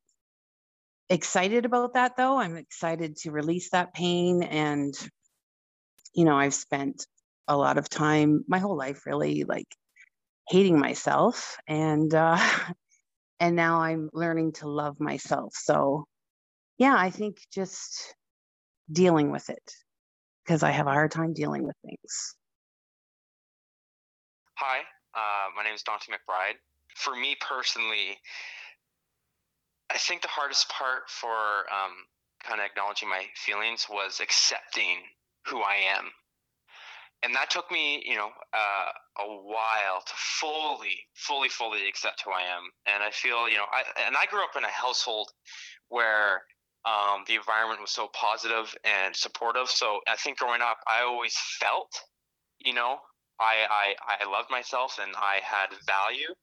excited 1.10 1.66
about 1.66 1.96
that 1.96 2.18
though. 2.18 2.38
I'm 2.38 2.56
excited 2.56 3.18
to 3.18 3.32
release 3.32 3.72
that 3.72 3.96
pain 3.96 4.44
and 4.44 4.94
you 6.14 6.26
know, 6.26 6.36
I've 6.36 6.54
spent 6.54 7.06
a 7.48 7.58
lot 7.58 7.78
of 7.78 7.90
time, 7.90 8.44
my 8.48 8.60
whole 8.60 8.78
life 8.78 9.06
really 9.06 9.44
like 9.44 9.68
hating 10.50 10.80
myself 10.80 11.58
and 11.68 12.14
uh 12.14 12.40
and 13.40 13.56
now 13.56 13.82
I'm 13.82 14.10
learning 14.14 14.54
to 14.54 14.68
love 14.68 15.00
myself. 15.00 15.54
So 15.56 16.06
yeah, 16.78 16.96
I 16.98 17.10
think 17.10 17.38
just 17.54 18.16
dealing 18.92 19.32
with 19.32 19.50
it 19.50 19.72
because 20.44 20.64
I 20.64 20.72
have 20.72 20.88
a 20.88 20.92
hard 20.92 21.12
time 21.12 21.34
dealing 21.34 21.64
with 21.64 21.76
things. 21.86 22.36
Hi, 24.58 24.80
uh, 25.14 25.50
my 25.56 25.64
name 25.64 25.76
is 25.76 25.84
Dante 25.84 26.12
McBride. 26.12 26.58
For 26.96 27.16
me 27.16 27.36
personally, 27.40 28.18
I 29.90 29.98
think 29.98 30.22
the 30.22 30.28
hardest 30.28 30.70
part 30.70 31.10
for 31.10 31.30
um, 31.32 31.94
kind 32.44 32.60
of 32.60 32.66
acknowledging 32.66 33.10
my 33.10 33.26
feelings 33.36 33.88
was 33.90 34.20
accepting 34.20 34.98
who 35.50 35.62
I 35.62 35.76
am. 35.98 36.06
And 37.22 37.36
that 37.36 37.50
took 37.50 37.70
me, 37.70 38.02
you 38.06 38.16
know, 38.16 38.30
uh, 38.54 39.24
a 39.24 39.28
while 39.28 40.02
to 40.06 40.14
fully, 40.16 40.96
fully, 41.16 41.50
fully 41.50 41.88
accept 41.88 42.22
who 42.24 42.32
I 42.32 42.42
am. 42.42 42.64
And 42.86 43.04
I 43.04 43.12
feel, 43.12 43.50
you 43.50 43.58
know, 43.58 43.66
I 43.72 43.84
and 44.06 44.16
I 44.16 44.26
grew 44.30 44.44
up 44.44 44.56
in 44.58 44.64
a 44.64 44.70
household 44.70 45.30
where 45.90 46.44
um, 46.86 47.26
the 47.28 47.36
environment 47.36 47.82
was 47.82 47.92
so 47.92 48.08
positive 48.14 48.74
and 48.86 49.14
supportive. 49.14 49.70
So 49.70 50.00
I 50.08 50.16
think 50.16 50.38
growing 50.38 50.62
up, 50.62 50.78
I 50.88 51.04
always 51.04 51.36
felt, 51.60 51.92
you 52.60 52.74
know, 52.74 53.00
I 53.40 53.68
I, 53.70 54.26
I 54.26 54.32
loved 54.32 54.50
myself 54.50 54.98
and 55.02 55.12
I 55.18 55.40
had 55.44 55.76
value. 55.86 56.34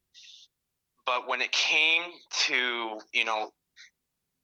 But 1.07 1.26
when 1.26 1.40
it 1.40 1.52
came 1.52 2.02
to, 2.48 2.98
you 3.14 3.24
know, 3.24 3.50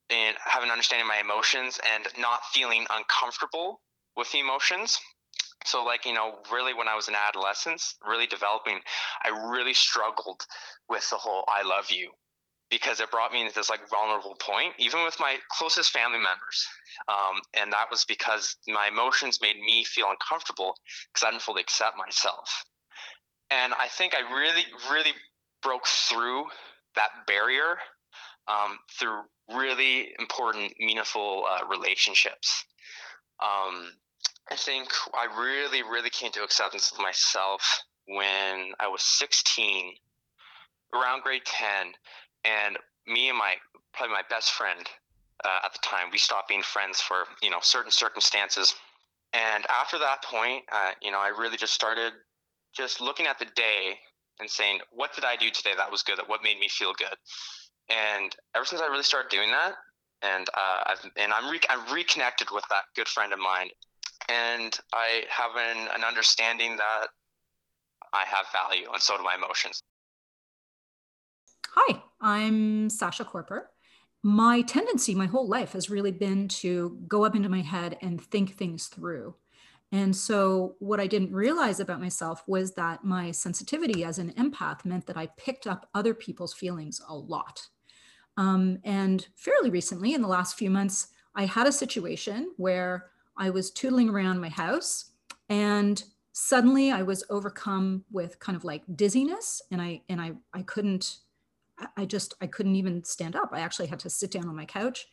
and 0.09 0.37
having 0.45 0.71
understanding 0.71 1.09
my 1.09 1.19
emotions 1.19 1.79
and 1.95 2.07
not 2.19 2.41
feeling 2.55 2.87
uncomfortable 2.91 3.81
with 4.17 4.35
emotions. 4.35 4.99
So, 5.65 5.85
like, 5.85 6.05
you 6.05 6.13
know, 6.13 6.39
really 6.53 6.75
when 6.75 6.89
I 6.89 6.97
was 6.97 7.09
in 7.09 7.15
adolescence, 7.15 7.95
really 8.07 8.27
developing, 8.27 8.81
I 9.23 9.51
really 9.51 9.75
struggled 9.75 10.45
with 10.89 11.09
the 11.11 11.17
whole 11.17 11.45
I 11.49 11.63
love 11.63 11.91
you 11.91 12.11
because 12.69 13.01
it 13.01 13.11
brought 13.11 13.33
me 13.33 13.43
into 13.43 13.55
this 13.55 13.69
like 13.69 13.89
vulnerable 13.91 14.35
point, 14.41 14.73
even 14.79 15.05
with 15.05 15.15
my 15.21 15.37
closest 15.51 15.91
family 15.91 16.19
members. 16.19 16.67
Um, 17.07 17.41
and 17.55 17.71
that 17.73 17.91
was 17.91 18.05
because 18.07 18.57
my 18.67 18.89
emotions 18.89 19.41
made 19.43 19.61
me 19.61 19.85
feel 19.85 20.07
uncomfortable 20.11 20.75
because 21.13 21.27
I 21.27 21.31
didn't 21.31 21.43
fully 21.43 21.61
accept 21.61 21.99
myself. 21.99 22.65
And 23.51 23.75
I 23.75 23.89
think 23.89 24.15
I 24.15 24.35
really, 24.35 24.65
really 24.91 25.13
broke 25.63 25.87
through 25.87 26.47
that 26.97 27.11
barrier 27.27 27.77
um, 28.49 28.79
through 28.99 29.21
really 29.55 30.09
important, 30.19 30.73
meaningful 30.79 31.45
uh, 31.49 31.67
relationships. 31.67 32.65
Um, 33.43 33.93
I 34.51 34.57
think 34.57 34.89
I 35.15 35.27
really, 35.41 35.83
really 35.83 36.11
came 36.11 36.33
to 36.33 36.43
acceptance 36.43 36.91
of 36.93 36.99
myself 36.99 37.63
when 38.07 38.73
I 38.81 38.89
was 38.89 39.03
16, 39.03 39.93
around 40.95 41.23
grade 41.23 41.45
10, 41.45 41.93
and 42.45 42.77
me 43.07 43.29
and 43.29 43.39
my 43.39 43.55
probably 43.95 44.15
my 44.15 44.23
best 44.29 44.53
friend 44.53 44.89
uh, 45.45 45.59
at 45.65 45.73
the 45.73 45.79
time, 45.83 46.07
we 46.11 46.19
stopped 46.19 46.49
being 46.49 46.63
friends 46.63 47.01
for 47.01 47.25
you 47.43 47.51
know 47.51 47.59
certain 47.61 47.91
circumstances. 47.91 48.75
And 49.33 49.65
after 49.71 49.99
that 49.99 50.23
point, 50.25 50.65
uh, 50.71 50.91
you 51.01 51.11
know, 51.11 51.21
I 51.21 51.29
really 51.29 51.57
just 51.57 51.73
started 51.73 52.13
just 52.75 53.01
looking 53.01 53.27
at 53.27 53.39
the 53.39 53.47
day 53.57 53.99
and 54.41 54.49
saying, 54.49 54.81
what 54.91 55.15
did 55.15 55.25
I 55.25 55.37
do 55.37 55.51
today 55.51 55.73
that 55.77 55.91
was 55.91 56.03
good? 56.03 56.19
What 56.27 56.43
made 56.43 56.59
me 56.59 56.69
feel 56.69 56.93
good? 56.93 57.17
And 57.89 58.35
ever 58.55 58.65
since 58.65 58.83
I 58.83 58.87
really 58.87 59.03
started 59.03 59.31
doing 59.31 59.51
that, 59.51 59.75
and 60.23 60.49
uh, 60.51 60.83
I've 60.87 61.11
and 61.17 61.33
I'm 61.33 61.51
re- 61.51 61.61
I'm 61.69 61.93
reconnected 61.93 62.49
with 62.53 62.65
that 62.71 62.85
good 62.95 63.09
friend 63.09 63.33
of 63.33 63.39
mine, 63.39 63.69
and 64.29 64.79
I 64.93 65.25
have 65.29 65.53
an, 65.57 65.89
an 65.95 66.05
understanding 66.05 66.77
that 66.77 67.09
I 68.13 68.25
have 68.27 68.47
value, 68.53 68.89
and 68.93 69.01
so 69.01 69.17
do 69.17 69.23
my 69.23 69.35
emotions. 69.35 69.83
Hi, 71.75 72.03
I'm 72.21 72.91
Sasha 72.91 73.25
Corper. 73.25 73.71
My 74.23 74.63
tendency 74.63 75.15
my 75.15 75.27
whole 75.27 75.49
life 75.49 75.73
has 75.73 75.91
really 75.91 76.13
been 76.13 76.47
to 76.49 76.99
go 77.09 77.25
up 77.25 77.35
into 77.35 77.49
my 77.49 77.63
head 77.63 77.97
and 78.03 78.21
think 78.21 78.55
things 78.55 78.87
through. 78.87 79.35
And 79.91 80.17
so, 80.17 80.77
what 80.79 81.01
I 81.01 81.07
didn't 81.07 81.33
realize 81.33 81.79
about 81.79 82.01
myself 82.01 82.43
was 82.47 82.73
that 82.75 83.05
my 83.05 83.31
sensitivity 83.31 84.05
as 84.05 84.19
an 84.19 84.33
empath 84.33 84.85
meant 84.85 85.07
that 85.07 85.19
I 85.19 85.29
picked 85.37 85.67
up 85.67 85.89
other 85.95 86.15
people's 86.15 86.55
feelings 86.55 87.01
a 87.07 87.15
lot. 87.15 87.69
Um, 88.39 88.79
and 88.85 89.27
fairly 89.37 89.69
recently, 89.69 90.15
in 90.15 90.23
the 90.23 90.29
last 90.29 90.57
few 90.57 90.71
months, 90.71 91.09
I 91.35 91.45
had 91.45 91.67
a 91.67 91.73
situation 91.73 92.53
where 92.57 93.12
I 93.37 93.51
was 93.51 93.71
tootling 93.71 94.11
around 94.11 94.41
my 94.41 94.49
house 94.49 95.13
and 95.49 96.03
suddenly 96.33 96.91
I 96.91 97.03
was 97.03 97.25
overcome 97.31 98.05
with 98.11 98.39
kind 98.39 98.57
of 98.57 98.65
like 98.65 98.83
dizziness 98.95 99.63
and 99.71 99.81
I 99.81 100.03
and 100.09 100.21
I 100.21 100.33
I 100.53 100.63
couldn't 100.63 101.19
I 101.97 102.05
just 102.05 102.35
I 102.41 102.47
couldn't 102.47 102.77
even 102.77 103.05
stand 103.05 103.37
up. 103.37 103.51
I 103.53 103.61
actually 103.61 103.87
had 103.89 104.01
to 104.01 104.11
sit 104.11 104.31
down 104.31 104.49
on 104.49 104.57
my 104.57 104.65
couch 104.65 105.07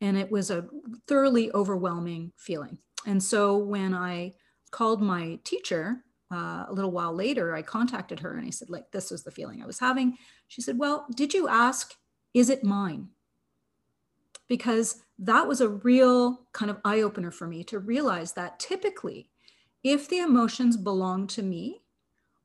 and 0.00 0.16
it 0.16 0.30
was 0.30 0.50
a 0.50 0.66
thoroughly 1.06 1.52
overwhelming 1.52 2.32
feeling. 2.36 2.78
And 3.06 3.22
so 3.22 3.56
when 3.56 3.94
I 3.94 4.34
called 4.70 5.02
my 5.02 5.38
teacher 5.44 6.04
uh, 6.32 6.64
a 6.68 6.72
little 6.72 6.90
while 6.90 7.14
later, 7.14 7.54
I 7.54 7.62
contacted 7.62 8.20
her 8.20 8.36
and 8.36 8.46
I 8.46 8.50
said, 8.50 8.70
like, 8.70 8.90
this 8.90 9.10
was 9.10 9.22
the 9.22 9.30
feeling 9.30 9.62
I 9.62 9.66
was 9.66 9.78
having. 9.78 10.16
She 10.48 10.62
said, 10.62 10.78
well, 10.78 11.06
did 11.14 11.32
you 11.32 11.48
ask, 11.48 11.94
is 12.32 12.50
it 12.50 12.64
mine? 12.64 13.08
Because 14.48 15.02
that 15.18 15.46
was 15.46 15.60
a 15.60 15.68
real 15.68 16.46
kind 16.52 16.70
of 16.70 16.80
eye 16.84 17.00
opener 17.00 17.30
for 17.30 17.46
me 17.46 17.64
to 17.64 17.78
realize 17.78 18.32
that 18.32 18.58
typically, 18.58 19.30
if 19.82 20.08
the 20.08 20.18
emotions 20.18 20.76
belong 20.76 21.26
to 21.28 21.42
me, 21.42 21.82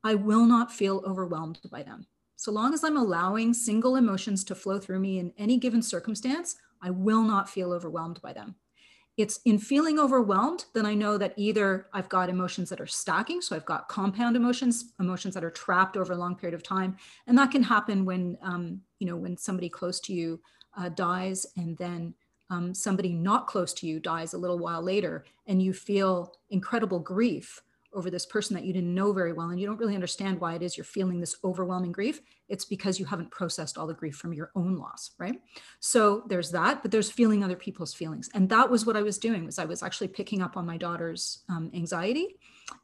I 0.04 0.16
will 0.16 0.46
not 0.46 0.72
feel 0.72 1.04
overwhelmed 1.06 1.60
by 1.72 1.84
them. 1.84 2.08
So 2.36 2.52
long 2.52 2.74
as 2.74 2.84
I'm 2.84 2.96
allowing 2.96 3.54
single 3.54 3.98
emotions 3.98 4.46
to 4.46 4.56
flow 4.56 4.80
through 4.80 5.00
me 5.00 5.20
in 5.20 5.34
any 5.38 5.58
given 5.58 5.82
circumstance, 5.82 6.56
I 6.82 6.90
will 6.90 7.22
not 7.22 7.50
feel 7.50 7.74
overwhelmed 7.74 8.22
by 8.22 8.32
them. 8.32 8.56
It's 9.18 9.42
in 9.44 9.60
feeling 9.60 10.00
overwhelmed, 10.00 10.64
then 10.74 10.86
I 10.86 10.94
know 10.94 11.18
that 11.18 11.34
either 11.36 11.88
I've 11.94 12.08
got 12.08 12.30
emotions 12.30 12.70
that 12.70 12.80
are 12.80 12.88
stacking, 12.88 13.42
so 13.42 13.54
I've 13.54 13.66
got 13.66 13.90
compound 13.90 14.38
emotions, 14.38 14.94
emotions 15.02 15.34
that 15.34 15.44
are 15.44 15.52
trapped 15.52 15.98
over 15.98 16.14
a 16.14 16.18
long 16.18 16.38
period 16.38 16.54
of 16.54 16.64
time, 16.64 16.96
and 17.28 17.38
that 17.38 17.52
can 17.52 17.64
happen 17.64 18.06
when 18.06 18.38
um, 18.42 18.80
you 19.00 19.08
know 19.08 19.18
when 19.18 19.36
somebody 19.36 19.68
close 19.68 20.00
to 20.02 20.14
you 20.14 20.40
uh, 20.80 20.90
dies, 20.90 21.46
and 21.58 21.78
then 21.78 22.14
um, 22.50 22.74
somebody 22.74 23.14
not 23.14 23.48
close 23.48 23.74
to 23.76 23.88
you 23.88 24.00
dies 24.00 24.34
a 24.34 24.38
little 24.38 24.58
while 24.58 24.82
later, 24.82 25.26
and 25.46 25.62
you 25.62 25.74
feel 25.74 26.34
incredible 26.50 27.00
grief 27.00 27.62
over 27.94 28.10
this 28.10 28.26
person 28.26 28.54
that 28.54 28.64
you 28.64 28.74
didn't 28.74 28.94
know 28.94 29.12
very 29.12 29.34
well 29.34 29.50
and 29.50 29.60
you 29.60 29.66
don't 29.66 29.80
really 29.80 29.96
understand 29.96 30.40
why 30.40 30.54
it 30.54 30.62
is 30.62 30.78
you're 30.78 30.84
feeling 30.84 31.20
this 31.20 31.38
overwhelming 31.44 31.92
grief. 31.92 32.22
It's 32.48 32.66
because 32.66 33.00
you 33.00 33.06
haven't 33.06 33.32
processed 33.32 33.78
all 33.78 33.88
the 33.88 33.94
grief 33.94 34.16
from 34.16 34.34
your 34.34 34.52
own 34.56 34.78
loss 34.78 35.12
right? 35.18 35.42
So 35.80 36.24
there's 36.28 36.52
that 36.52 36.82
but 36.82 36.92
there's 36.92 37.10
feeling 37.10 37.44
other 37.44 37.56
people's 37.56 37.94
feelings. 37.94 38.30
And 38.34 38.48
that 38.50 38.70
was 38.70 38.86
what 38.86 38.96
i 38.96 39.02
was 39.02 39.18
doing 39.18 39.46
was 39.46 39.58
i 39.58 39.66
was 39.66 39.82
actually 39.82 40.10
picking 40.10 40.42
up 40.42 40.56
on 40.56 40.66
my 40.66 40.78
daughter's 40.78 41.40
um, 41.50 41.72
anxiety. 41.74 42.38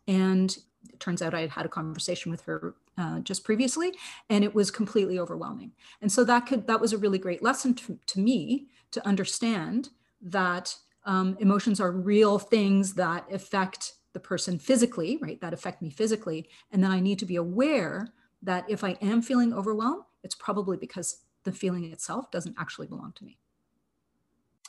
And 0.08 0.56
it 0.92 1.00
turns 1.00 1.22
out 1.22 1.36
i 1.36 1.42
had 1.42 1.52
had 1.52 1.66
a 1.66 1.70
conversation 1.70 2.32
with 2.32 2.42
her 2.42 2.76
uh, 2.98 3.20
just 3.20 3.44
previously 3.44 3.92
and 4.30 4.44
it 4.44 4.56
was 4.56 4.72
completely 4.72 5.20
overwhelming 5.20 5.72
and 6.02 6.12
so 6.12 6.24
that 6.24 6.46
could 6.46 6.68
that 6.68 6.80
was 6.80 6.94
a 6.94 6.98
really 6.98 7.20
great 7.20 7.44
lesson 7.44 7.74
to, 7.74 8.00
to 8.08 8.20
me 8.20 8.68
to 8.92 9.06
understand 9.06 9.90
that 10.22 10.76
um, 11.06 11.38
emotions 11.40 11.80
are 11.80 11.92
real 11.92 12.40
things 12.40 12.94
that 12.96 13.26
affect 13.32 13.94
the 14.14 14.20
person 14.20 14.58
physically, 14.58 15.20
right? 15.22 15.40
That 15.42 15.54
affect 15.54 15.82
me 15.82 15.90
physically. 15.92 16.50
And 16.72 16.84
then 16.84 16.92
I 16.92 17.00
need 17.00 17.20
to 17.20 17.26
be 17.26 17.36
aware 17.36 18.08
that 18.42 18.66
if 18.70 18.84
I 18.84 18.92
am 19.02 19.22
feeling 19.22 19.54
overwhelmed, 19.54 20.04
it's 20.24 20.36
probably 20.36 20.78
because 20.78 21.22
the 21.44 21.52
feeling 21.52 21.92
itself 21.92 22.32
doesn't 22.32 22.56
actually 22.58 22.88
belong 22.88 23.14
to 23.18 23.24
me. 23.24 23.38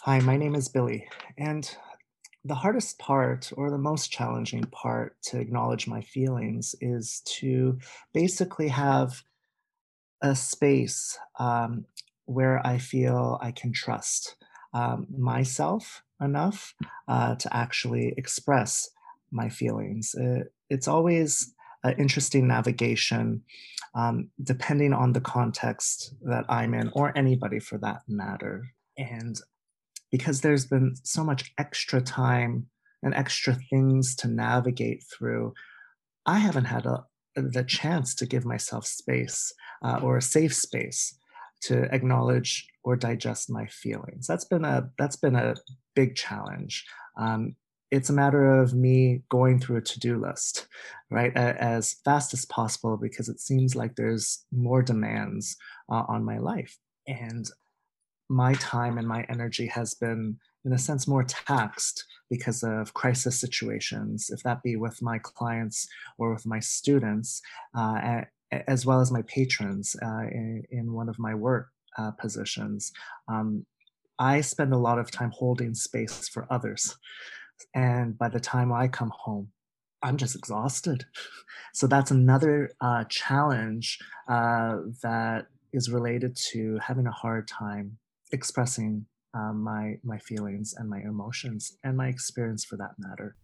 Hi, 0.03 0.19
my 0.21 0.37
name 0.37 0.55
is 0.55 0.69
Billy. 0.69 1.09
And 1.39 1.75
the 2.47 2.55
hardest 2.55 2.99
part 2.99 3.53
or 3.57 3.71
the 3.71 3.79
most 3.79 4.11
challenging 4.11 4.65
part 4.65 5.17
to 5.23 5.39
acknowledge 5.39 5.87
my 5.87 6.01
feelings 6.01 6.75
is 6.81 7.23
to 7.25 7.79
basically 8.13 8.69
have 8.69 9.23
a 10.23 10.35
space 10.35 11.19
um, 11.39 11.85
where 12.27 12.65
I 12.67 12.79
feel 12.79 13.39
I 13.41 13.51
can 13.51 13.73
trust 13.73 14.37
um, 14.73 15.07
myself 15.17 16.03
enough 16.21 16.75
uh, 17.09 17.35
to 17.37 17.57
actually 17.57 18.15
express 18.17 18.91
my 19.31 19.49
feelings. 19.49 20.15
It, 20.17 20.41
uh, 20.41 20.45
it's 20.69 20.89
always 20.89 21.55
an 21.85 21.95
interesting 21.99 22.49
navigation, 22.49 23.43
um, 23.95 24.31
depending 24.43 24.93
on 24.93 25.13
the 25.13 25.21
context 25.21 26.15
that 26.23 26.45
I'm 26.49 26.75
in, 26.75 26.91
or 26.95 27.17
anybody 27.17 27.61
for 27.61 27.79
that 27.79 28.03
matter. 28.09 28.65
And 28.99 29.37
because 30.17 30.41
there's 30.41 30.65
been 30.65 30.95
so 31.03 31.23
much 31.23 31.53
extra 31.59 32.01
time 32.01 32.67
and 33.03 33.15
extra 33.15 33.55
things 33.69 34.17
to 34.17 34.27
navigate 34.27 35.05
through, 35.13 35.53
I 36.25 36.39
haven't 36.39 36.65
had 36.65 36.87
a, 36.87 37.05
the 37.35 37.63
chance 37.63 38.15
to 38.15 38.27
give 38.27 38.47
myself 38.47 38.87
space 38.87 39.53
uh, 39.85 40.01
or 40.03 40.17
a 40.17 40.23
safe 40.23 40.55
space 40.55 41.19
to 41.65 41.83
acknowledge 41.95 42.67
or 42.83 42.97
digest 42.97 43.51
my 43.51 43.67
feelings. 43.67 44.27
That's 44.27 44.47
been 44.47 44.65
a 44.65 44.89
that's 44.97 45.17
been 45.17 45.37
a 45.37 45.55
big 45.95 46.17
challenge. 46.17 46.87
Um, 47.19 47.57
it's 47.91 48.09
a 48.09 48.15
matter 48.15 48.59
of 48.61 48.73
me 48.73 49.23
going 49.29 49.61
through 49.61 49.77
a 49.77 49.83
to-do 49.83 50.19
list 50.19 50.67
right 51.11 51.37
as 51.37 51.97
fast 52.07 52.33
as 52.33 52.47
possible 52.47 52.97
because 52.97 53.29
it 53.29 53.39
seems 53.39 53.77
like 53.77 53.97
there's 53.97 54.47
more 54.51 54.83
demands 54.83 55.57
uh, 55.93 56.05
on 56.09 56.25
my 56.25 56.39
life 56.39 56.79
and 57.07 57.51
my 58.29 58.55
time 58.55 58.99
and 58.99 59.07
my 59.07 59.25
energy 59.29 59.67
has 59.67 59.95
been 59.95 60.37
in 60.65 60.73
a 60.73 60.79
sense 60.79 61.07
more 61.07 61.25
taxed 61.25 62.05
because 62.29 62.63
of 62.63 62.93
crisis 62.95 63.41
situations 63.41 64.31
if 64.31 64.43
that 64.43 64.63
be 64.63 64.77
with 64.77 65.01
my 65.01 65.19
clients 65.19 65.89
or 66.19 66.33
with 66.33 66.45
my 66.47 66.59
students 66.59 67.41
uh, 67.77 68.23
as 68.67 68.85
well 68.85 69.01
as 69.01 69.13
my 69.13 69.23
patrons 69.23 69.97
uh, 70.03 70.27
in, 70.31 70.63
in, 70.71 70.93
one 70.93 71.09
of 71.09 71.19
my 71.19 71.35
work 71.35 71.69
uh, 71.99 72.11
positions 72.13 72.93
um, 73.29 73.65
i 74.19 74.41
spend 74.41 74.73
a 74.73 74.79
lot 74.79 74.99
of 74.99 75.11
time 75.11 75.31
holding 75.33 75.73
space 75.73 76.29
for 76.29 76.47
others 76.51 76.97
and 77.75 78.17
by 78.19 78.29
the 78.29 78.41
time 78.41 78.73
I 78.73 78.89
come 78.89 79.13
home, 79.15 79.49
I'm 80.03 80.17
just 80.17 80.37
exhausted. 80.37 81.05
So 81.73 81.87
that's 81.87 82.11
another 82.11 82.71
uh, 82.81 83.05
challenge 83.09 83.99
uh, 84.29 84.79
that 85.03 85.47
is 85.73 85.91
related 85.91 86.37
to 86.53 86.79
having 86.79 87.07
a 87.07 87.11
hard 87.11 87.49
time 87.49 87.99
expressing 88.33 89.07
uh, 89.35 89.53
my 89.53 89.99
my 90.03 90.19
feelings 90.19 90.75
and 90.77 90.89
my 90.89 91.01
emotions 91.01 91.77
and 91.85 91.97
my 91.97 92.09
experience 92.09 92.65
for 92.65 92.77
that 92.77 92.93
matter. 92.99 93.37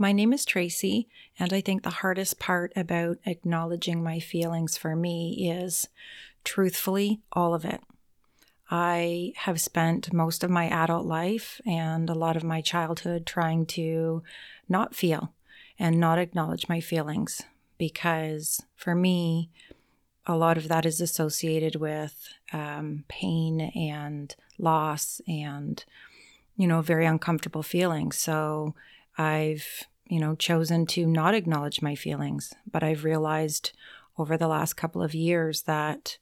My 0.00 0.12
name 0.12 0.32
is 0.32 0.44
Tracy, 0.44 1.08
and 1.40 1.52
I 1.52 1.60
think 1.60 1.82
the 1.82 1.90
hardest 1.90 2.38
part 2.38 2.72
about 2.76 3.18
acknowledging 3.26 4.02
my 4.02 4.20
feelings 4.20 4.76
for 4.76 4.94
me 4.94 5.50
is 5.50 5.88
truthfully 6.44 7.20
all 7.32 7.52
of 7.52 7.64
it. 7.64 7.80
I 8.70 9.32
have 9.36 9.60
spent 9.60 10.12
most 10.12 10.44
of 10.44 10.50
my 10.50 10.68
adult 10.68 11.06
life 11.06 11.60
and 11.66 12.08
a 12.08 12.14
lot 12.14 12.36
of 12.36 12.44
my 12.44 12.60
childhood 12.60 13.26
trying 13.26 13.66
to 13.66 14.22
not 14.68 14.94
feel 14.94 15.32
and 15.78 15.98
not 15.98 16.18
acknowledge 16.18 16.68
my 16.68 16.80
feelings 16.80 17.42
because 17.78 18.62
for 18.76 18.94
me, 18.94 19.50
a 20.28 20.36
lot 20.36 20.58
of 20.58 20.68
that 20.68 20.84
is 20.84 21.00
associated 21.00 21.76
with 21.76 22.28
um, 22.52 23.04
pain 23.08 23.72
and 23.74 24.36
loss 24.58 25.22
and, 25.26 25.84
you 26.56 26.66
know, 26.66 26.82
very 26.82 27.06
uncomfortable 27.06 27.62
feelings. 27.62 28.18
So 28.18 28.74
I've, 29.16 29.84
you 30.06 30.20
know, 30.20 30.34
chosen 30.34 30.84
to 30.86 31.06
not 31.06 31.34
acknowledge 31.34 31.80
my 31.80 31.94
feelings. 31.94 32.52
But 32.70 32.82
I've 32.82 33.04
realized 33.04 33.72
over 34.18 34.36
the 34.36 34.48
last 34.48 34.74
couple 34.74 35.02
of 35.02 35.14
years 35.14 35.62
that 35.62 36.18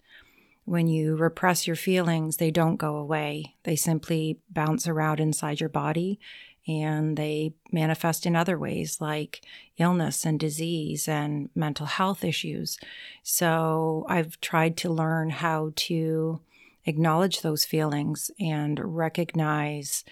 when 0.64 0.86
you 0.86 1.16
repress 1.16 1.66
your 1.66 1.76
feelings, 1.76 2.36
they 2.36 2.52
don't 2.52 2.76
go 2.76 2.96
away. 2.96 3.56
They 3.64 3.76
simply 3.76 4.38
bounce 4.50 4.86
around 4.86 5.18
inside 5.18 5.60
your 5.60 5.68
body 5.68 6.20
and 6.66 7.16
they 7.16 7.52
manifest 7.70 8.26
in 8.26 8.34
other 8.34 8.58
ways 8.58 9.00
like 9.00 9.42
illness 9.78 10.24
and 10.24 10.40
disease 10.40 11.06
and 11.06 11.48
mental 11.54 11.86
health 11.86 12.24
issues. 12.24 12.78
So 13.22 14.04
I've 14.08 14.40
tried 14.40 14.76
to 14.78 14.90
learn 14.90 15.30
how 15.30 15.72
to 15.76 16.40
acknowledge 16.84 17.40
those 17.40 17.64
feelings 17.64 18.30
and 18.40 18.80
recognize 18.96 20.04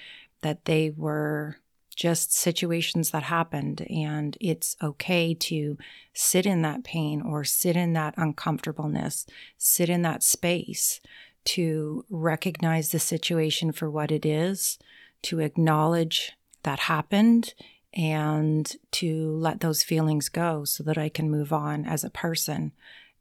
that 0.43 0.65
they 0.67 0.91
were 0.91 1.59
just 1.95 2.35
situations 2.35 3.11
that 3.11 3.23
happened. 3.25 3.87
And 3.89 4.37
it's 4.41 4.77
okay 4.83 5.35
to 5.35 5.79
sit 6.13 6.45
in 6.47 6.63
that 6.63 6.85
pain 6.85 7.23
or 7.23 7.45
sit 7.45 7.77
in 7.77 7.93
that 7.95 8.15
uncomfortableness, 8.17 9.27
sit 9.59 9.89
in 9.89 10.03
that 10.03 10.23
space 10.23 11.01
to 11.45 12.05
recognize 12.11 12.91
the 12.91 12.99
situation 12.99 13.71
for 13.71 13.91
what 13.91 14.11
it 14.11 14.27
is, 14.27 14.79
to 15.23 15.41
acknowledge 15.41 16.33
that 16.65 16.81
happened, 16.81 17.55
and 17.95 18.77
to 18.91 19.37
let 19.37 19.61
those 19.61 19.83
feelings 19.83 20.29
go 20.29 20.65
so 20.65 20.83
that 20.83 20.99
I 20.99 21.09
can 21.09 21.31
move 21.31 21.53
on 21.53 21.87
as 21.87 22.03
a 22.03 22.11
person 22.11 22.73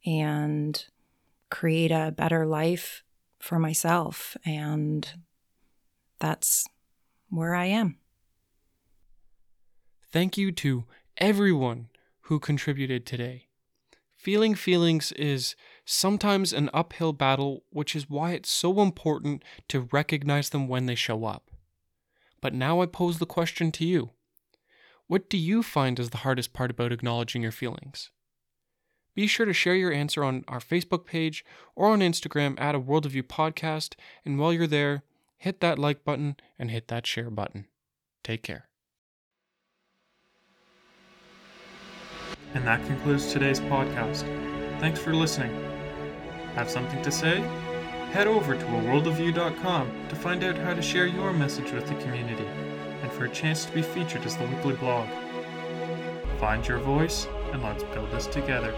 and 0.04 0.84
create 1.48 1.92
a 1.92 2.12
better 2.14 2.44
life 2.44 3.04
for 3.38 3.58
myself. 3.58 4.36
And 4.44 5.08
that's 6.18 6.66
where 7.30 7.54
I 7.54 7.66
am. 7.66 7.98
Thank 10.10 10.36
you 10.36 10.50
to 10.52 10.84
everyone 11.18 11.88
who 12.22 12.40
contributed 12.40 13.06
today. 13.06 13.46
Feeling 14.16 14.54
feelings 14.54 15.12
is 15.12 15.54
sometimes 15.84 16.52
an 16.52 16.70
uphill 16.72 17.12
battle, 17.12 17.62
which 17.70 17.94
is 17.94 18.08
why 18.08 18.32
it's 18.32 18.50
so 18.50 18.80
important 18.80 19.44
to 19.68 19.88
recognize 19.92 20.50
them 20.50 20.66
when 20.66 20.86
they 20.86 20.94
show 20.94 21.24
up. 21.24 21.50
But 22.44 22.52
now 22.52 22.82
I 22.82 22.86
pose 22.86 23.20
the 23.20 23.24
question 23.24 23.72
to 23.72 23.86
you 23.86 24.10
What 25.06 25.30
do 25.30 25.38
you 25.38 25.62
find 25.62 25.98
is 25.98 26.10
the 26.10 26.18
hardest 26.18 26.52
part 26.52 26.70
about 26.70 26.92
acknowledging 26.92 27.40
your 27.40 27.50
feelings? 27.50 28.10
Be 29.14 29.26
sure 29.26 29.46
to 29.46 29.54
share 29.54 29.74
your 29.74 29.90
answer 29.90 30.22
on 30.22 30.44
our 30.46 30.60
Facebook 30.60 31.06
page 31.06 31.42
or 31.74 31.88
on 31.88 32.00
Instagram 32.00 32.60
at 32.60 32.74
a 32.74 32.78
World 32.78 33.06
of 33.06 33.14
You 33.14 33.22
podcast. 33.22 33.94
And 34.26 34.38
while 34.38 34.52
you're 34.52 34.66
there, 34.66 35.04
hit 35.38 35.60
that 35.60 35.78
like 35.78 36.04
button 36.04 36.36
and 36.58 36.70
hit 36.70 36.88
that 36.88 37.06
share 37.06 37.30
button. 37.30 37.66
Take 38.22 38.42
care. 38.42 38.68
And 42.52 42.66
that 42.66 42.84
concludes 42.86 43.32
today's 43.32 43.60
podcast. 43.60 44.20
Thanks 44.80 45.00
for 45.00 45.14
listening. 45.14 45.50
Have 46.56 46.68
something 46.68 47.00
to 47.00 47.10
say? 47.10 47.42
Head 48.14 48.28
over 48.28 48.54
to 48.54 48.64
aworldofyou.com 48.64 50.08
to 50.08 50.14
find 50.14 50.44
out 50.44 50.56
how 50.56 50.72
to 50.72 50.80
share 50.80 51.06
your 51.06 51.32
message 51.32 51.72
with 51.72 51.88
the 51.88 51.96
community 51.96 52.46
and 53.02 53.10
for 53.10 53.24
a 53.24 53.28
chance 53.28 53.64
to 53.64 53.72
be 53.72 53.82
featured 53.82 54.24
as 54.24 54.36
the 54.36 54.46
weekly 54.46 54.74
blog. 54.74 55.08
Find 56.38 56.64
your 56.64 56.78
voice 56.78 57.26
and 57.52 57.60
let's 57.60 57.82
build 57.82 58.12
this 58.12 58.28
together. 58.28 58.72